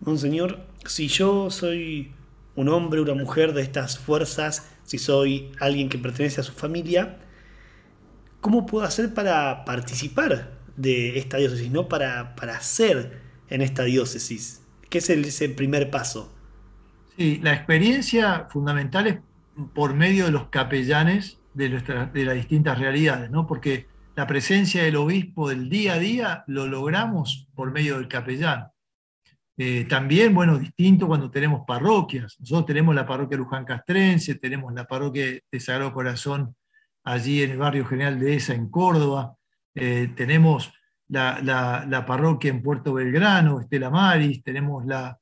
[0.00, 2.12] Monseñor, si yo soy
[2.54, 7.16] un hombre, una mujer de estas fuerzas, si soy alguien que pertenece a su familia,
[8.42, 14.60] ¿cómo puedo hacer para participar de esta diócesis, no para, para ser en esta diócesis?
[14.90, 16.34] ¿Qué es ese primer paso?
[17.18, 19.18] Sí, la experiencia fundamental es
[19.74, 23.44] por medio de los capellanes de, de las distintas realidades, ¿no?
[23.44, 28.68] porque la presencia del obispo del día a día lo logramos por medio del capellán.
[29.56, 32.36] Eh, también, bueno, distinto cuando tenemos parroquias.
[32.38, 36.54] Nosotros tenemos la parroquia Luján Castrense, tenemos la parroquia de Sagrado Corazón
[37.02, 39.34] allí en el barrio General de ESA, en Córdoba.
[39.74, 40.72] Eh, tenemos
[41.08, 45.18] la, parroquia en Puerto Belgrano, Estela Maris, tenemos, la,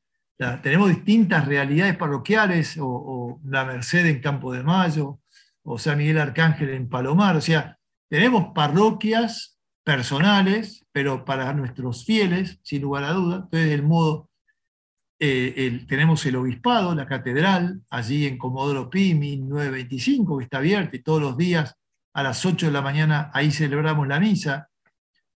[0.63, 5.21] tenemos distintas realidades parroquiales, o, la Merced en Campo de Mayo,
[5.63, 7.37] o San Miguel Arcángel en Palomar.
[7.37, 7.79] O sea,
[8.09, 13.37] tenemos parroquias personales, pero para nuestros fieles, sin lugar a duda.
[13.37, 14.31] Entonces, el modo,
[15.19, 21.03] eh, tenemos el obispado, la catedral, allí en Comodoro Pimi, 925, que está abierta y
[21.03, 21.75] todos los días
[22.13, 24.69] a las 8 de la mañana ahí celebramos la misa.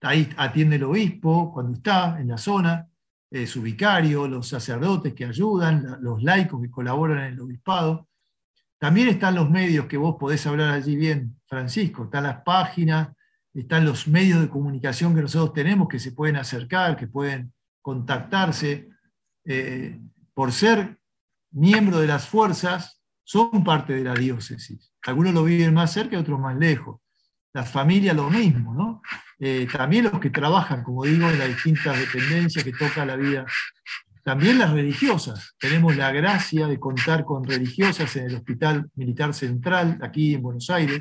[0.02, 2.89] Ahí atiende el obispo cuando está en la zona,
[3.30, 8.08] eh, su vicario, los sacerdotes que ayudan, los laicos que colaboran en el obispado.
[8.78, 12.04] También están los medios que vos podés hablar allí bien, Francisco.
[12.04, 13.10] Están las páginas,
[13.54, 18.88] están los medios de comunicación que nosotros tenemos que se pueden acercar, que pueden contactarse.
[19.44, 20.00] Eh,
[20.34, 20.98] por ser
[21.52, 24.92] miembro de las fuerzas, son parte de la diócesis.
[25.02, 27.00] Algunos lo viven más cerca otros más lejos.
[27.52, 29.02] Las familias lo mismo, ¿no?
[29.38, 33.44] Eh, también los que trabajan, como digo, en las distintas dependencias que toca la vida.
[34.22, 35.56] También las religiosas.
[35.58, 40.68] Tenemos la gracia de contar con religiosas en el Hospital Militar Central, aquí en Buenos
[40.68, 41.00] Aires,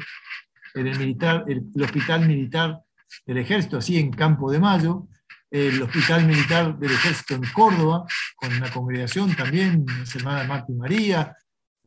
[0.74, 2.80] en el, militar, el, Hospital Militar
[3.26, 5.08] del Ejército, así en Campo de Mayo,
[5.52, 10.76] el Hospital Militar del Ejército en Córdoba, con una congregación también, las hermanas Marta y
[10.76, 11.36] María,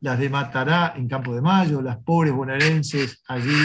[0.00, 3.56] las de Matará en Campo de Mayo, las pobres bonaerenses allí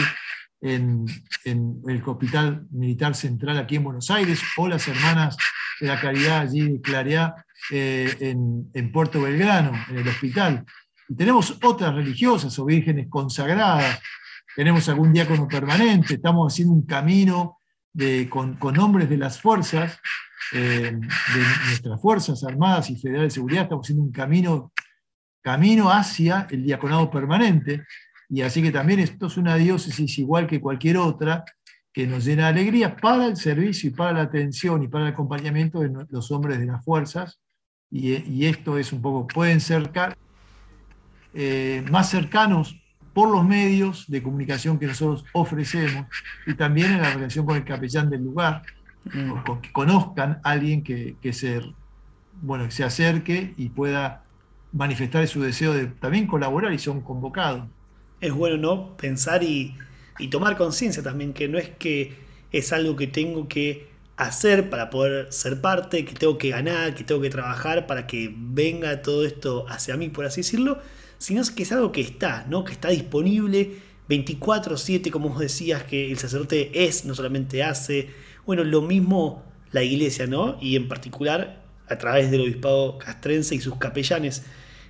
[0.60, 1.06] en,
[1.44, 5.36] el Hospital Militar Central aquí en Buenos Aires, o las hermanas
[5.80, 7.34] de la Caridad allí de Clareá
[7.70, 10.64] eh, en, Puerto Belgrano, en el hospital.
[11.08, 14.00] Y tenemos otras religiosas o vírgenes consagradas
[14.58, 17.58] tenemos algún diácono permanente, estamos haciendo un camino
[18.28, 20.00] con, con, hombres de las fuerzas,
[20.52, 24.72] eh, de nuestras Fuerzas Armadas y Federales de Seguridad, estamos haciendo un camino,
[25.42, 27.84] camino hacia el diaconado permanente,
[28.28, 31.44] y así que también esto es una diócesis igual que cualquier otra,
[31.92, 35.12] que nos llena de alegría para el servicio y para la atención y para el
[35.12, 37.40] acompañamiento de los hombres de las fuerzas,
[37.90, 39.90] y, esto es un poco, pueden ser
[41.32, 42.78] eh, más cercanos
[43.14, 46.06] por los medios de comunicación que nosotros ofrecemos
[46.46, 48.62] y también en la relación con el capellán del lugar,
[49.06, 49.60] mm.
[49.62, 51.62] que conozcan a alguien que, se,
[52.42, 54.22] bueno, se acerque y pueda
[54.72, 57.66] manifestar su deseo de también colaborar y son convocados.
[58.20, 58.96] Es bueno, ¿no?
[58.96, 59.74] Pensar y,
[60.30, 62.14] tomar conciencia también que no es que
[62.50, 67.04] es algo que tengo que hacer para poder ser parte, que tengo que ganar, que
[67.04, 70.80] tengo que trabajar para que venga todo esto hacia mí, por así decirlo,
[71.18, 72.64] sino que es algo que está, ¿no?
[72.64, 73.76] que está disponible
[74.08, 78.10] 24/7, como vos decías, que el sacerdote es, no solamente hace.
[78.46, 80.56] Bueno, lo mismo la iglesia, ¿no?
[80.60, 84.42] Y en particular a través del obispado castrense y sus capellanes.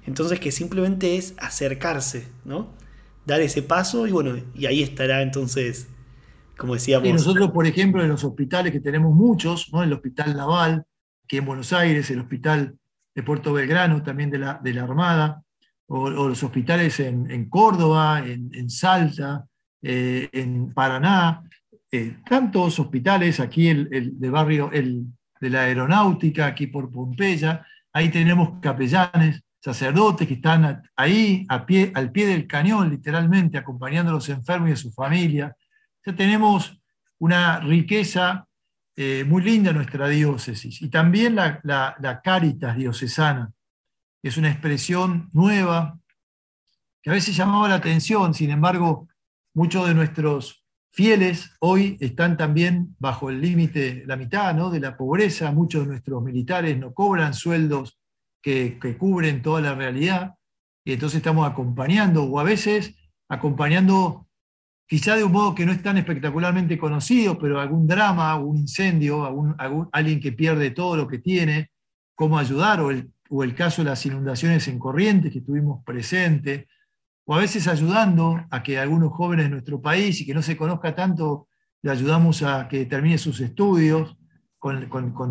[0.07, 2.69] Entonces que simplemente es acercarse, ¿no?
[3.29, 5.87] Dar ese paso y bueno, y ahí estará entonces,
[6.57, 7.07] como decíamos.
[7.07, 9.83] Y nosotros, por ejemplo, en los hospitales que tenemos muchos, ¿no?
[9.83, 10.85] El Hospital Naval,
[11.29, 12.75] que en Buenos Aires, el Hospital
[13.15, 15.43] de Puerto Belgrano, también de la, de la Armada,
[15.89, 19.45] o, los hospitales en, Córdoba, en, Salta,
[19.83, 21.43] eh, en Paraná,
[21.93, 25.05] eh, tantos hospitales, aquí el, de barrio el,
[25.39, 31.93] de la aeronáutica, aquí por Pompeya, ahí tenemos capellanes, sacerdotes que están ahí a pie,
[31.95, 35.57] al pie del cañón, literalmente, acompañando a los enfermos y a su familia.
[36.05, 36.81] Ya tenemos
[37.19, 38.47] una riqueza
[38.97, 43.53] eh, muy linda en nuestra diócesis y también la, Caritas diocesana,
[44.23, 45.99] es una expresión nueva
[47.01, 49.09] que a veces llamaba la atención, sin embargo,
[49.55, 54.69] muchos de nuestros fieles hoy están también bajo el límite, la mitad ¿no?
[54.69, 57.98] de la pobreza, muchos de nuestros militares no cobran sueldos
[58.43, 60.35] que, cubren toda la realidad,
[60.85, 62.95] y entonces estamos acompañando, o a veces
[63.29, 64.27] acompañando
[64.87, 69.25] quizá de un modo que no es tan espectacularmente conocido, pero algún drama, algún incendio,
[69.25, 69.55] algún,
[69.93, 71.71] alguien que pierde todo lo que tiene,
[72.15, 76.67] cómo ayudar, o el, o el caso de las inundaciones en Corrientes que estuvimos presentes,
[77.27, 80.57] o a veces ayudando a que algunos jóvenes de nuestro país y que no se
[80.57, 81.49] conozca tanto,
[81.83, 84.17] le ayudamos a que termine sus estudios,
[84.59, 84.89] con,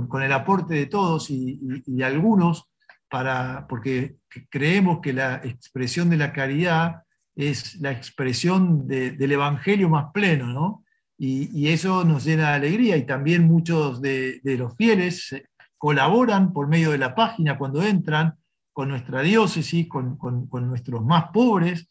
[0.07, 2.69] con, el aporte de todos y, y, algunos,
[3.09, 4.17] para, porque
[4.49, 7.03] creemos que la expresión de la caridad
[7.35, 10.83] es la expresión del Evangelio más pleno, ¿no?
[11.19, 15.35] Y, eso nos llena de alegría y también muchos de, los fieles
[15.77, 18.35] colaboran por medio de la página cuando entran
[18.71, 20.17] con nuestra diócesis, con,
[20.51, 21.87] nuestros más pobres.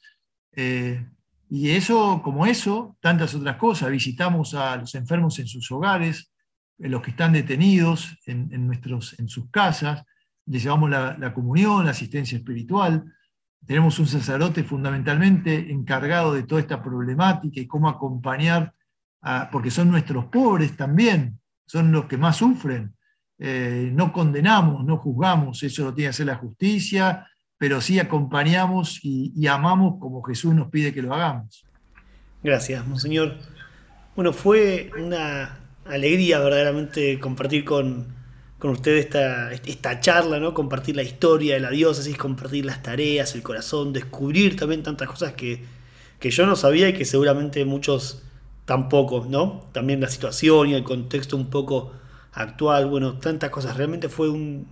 [0.52, 1.04] Eh,
[1.48, 3.90] y eso, como eso, tantas otras cosas.
[3.90, 6.32] Visitamos a los enfermos en sus hogares,
[6.78, 10.04] en los que están detenidos en, nuestros, en sus casas,
[10.46, 13.04] llevamos la, comunión, la asistencia espiritual.
[13.66, 18.72] Tenemos un sacerdote fundamentalmente encargado de toda esta problemática y cómo acompañar,
[19.50, 22.94] porque son nuestros pobres también, son los que más sufren.
[23.38, 27.26] Eh, no condenamos, no juzgamos, eso lo tiene que hacer la justicia,
[27.58, 31.64] pero sí acompañamos y, amamos como Jesús nos pide que lo hagamos.
[32.42, 33.36] Gracias, Monseñor.
[34.14, 38.15] Bueno, fue una alegría verdaderamente compartir con,
[38.58, 40.54] con ustedes esta, esta charla, ¿no?
[40.54, 45.34] Compartir la historia de la diócesis, compartir las tareas, el corazón, descubrir también tantas cosas
[45.34, 45.64] que,
[46.20, 48.22] yo no sabía y que seguramente muchos
[48.64, 49.68] tampoco, ¿no?
[49.72, 51.92] También la situación y el contexto un poco
[52.32, 53.76] actual, bueno, tantas cosas.
[53.76, 54.66] Realmente fue un,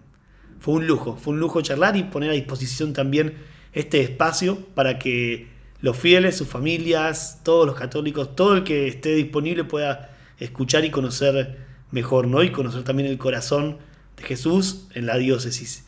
[0.58, 3.34] fue un lujo, fue un lujo charlar y poner a disposición también
[3.72, 5.48] este espacio para que
[5.80, 10.90] los fieles, sus familias, todos los católicos, todo el que esté disponible pueda escuchar y
[10.90, 11.58] conocer
[11.94, 12.42] mejor, ¿no?
[12.42, 13.78] Y conocer también el corazón
[14.16, 15.86] de Jesús en la diócesis.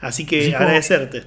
[0.00, 1.24] Así que agradecerte.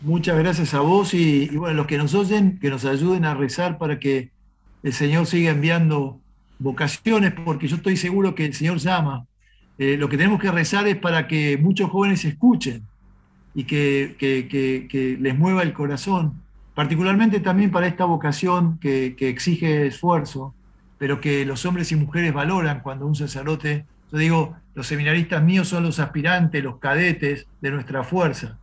[0.00, 3.78] Muchas gracias a vos y, bueno, los que nos oyen, que nos ayuden a rezar
[3.78, 4.30] para que
[4.82, 6.20] el Señor siga enviando
[6.58, 9.26] vocaciones, porque yo estoy seguro que el Señor llama.
[9.78, 12.82] Eh, lo que tenemos que rezar es para que muchos jóvenes escuchen
[13.54, 16.42] y que, que, les mueva el corazón,
[16.74, 20.54] particularmente también para esta vocación que, exige esfuerzo,
[20.98, 25.68] pero que los hombres y mujeres valoran cuando un sacerdote, yo digo, los seminaristas míos
[25.68, 28.58] son los aspirantes, los cadetes de nuestra fuerza.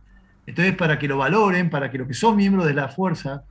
[0.46, 3.42] Entonces, para que lo valoren, para que los que son miembros de la fuerza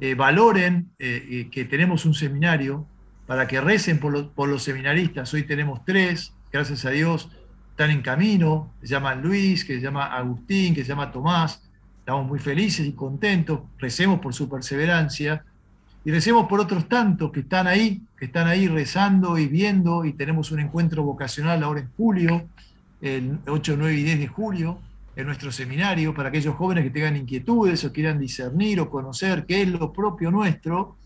[0.00, 2.86] eh, valoren eh, eh, que tenemos un seminario,
[3.26, 7.30] para que recen por, por, los seminaristas, hoy tenemos tres, gracias a Dios,
[7.70, 11.62] están en camino, se llaman Luis, que se llama Agustín, que se llama Tomás,
[12.00, 15.44] estamos muy felices y contentos, recemos por su perseverancia,
[16.04, 20.12] y recemos por otros tantos que están ahí, que están ahí rezando y viendo, y
[20.14, 22.48] tenemos un encuentro vocacional ahora en julio,
[23.00, 24.78] el 8, 9 y 10 de julio,
[25.14, 29.62] en nuestro seminario, para aquellos jóvenes que tengan inquietudes o quieran discernir o conocer qué
[29.62, 30.96] es lo propio nuestro.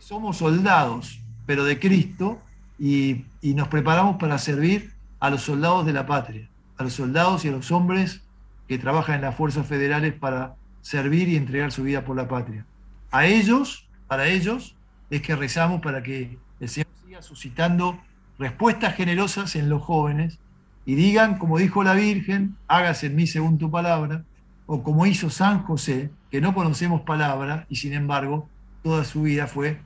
[0.00, 2.38] somos soldados, pero de Cristo,
[2.78, 6.48] y, y nos preparamos para servir a los soldados de la patria,
[6.78, 8.22] a los soldados y a los hombres
[8.68, 12.64] que trabajan en las fuerzas federales para servir y entregar su vida por la patria.
[13.10, 14.74] A ellos para ellos
[15.10, 18.00] es que rezamos para que el Señor siga suscitando
[18.38, 20.38] respuestas generosas en los jóvenes
[20.84, 24.24] y digan, como dijo la Virgen, hágase en mí según tu palabra,
[24.66, 28.48] o como hizo San José, que no conocemos palabra y sin embargo
[28.82, 29.80] toda su vida fue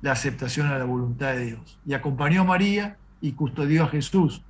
[0.00, 1.78] la aceptación a la voluntad de Dios.
[1.86, 4.42] Y acompañó a María y custodió a Jesús.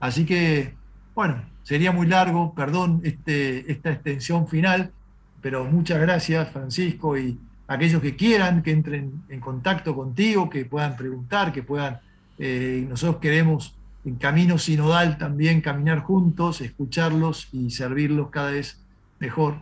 [0.00, 0.74] Así que,
[1.14, 4.92] bueno, sería muy largo, perdón este, esta extensión final,
[5.40, 7.38] pero muchas gracias Francisco y
[7.68, 12.00] aquellos que quieran que entren en contacto contigo, que puedan preguntar, que puedan,
[12.38, 18.78] eh, nosotros queremos en camino sinodal también caminar juntos, escucharlos y servirlos cada vez
[19.18, 19.56] mejor.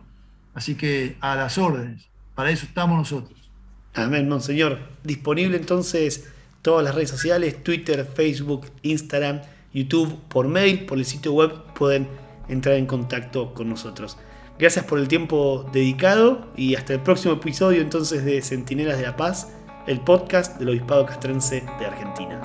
[0.53, 3.49] Así que a las órdenes, para eso estamos nosotros.
[3.95, 4.79] Amén, Monseñor.
[5.03, 6.29] Disponible entonces
[6.61, 9.41] todas las redes sociales, Twitter, Facebook, Instagram,
[9.73, 12.07] YouTube, por mail, por el sitio web, pueden
[12.47, 14.17] entrar en contacto con nosotros.
[14.57, 19.17] Gracias por el tiempo dedicado y hasta el próximo episodio entonces de Centinelas de la
[19.17, 19.51] Paz,
[19.85, 22.41] el podcast del Obispado Castrense de Argentina.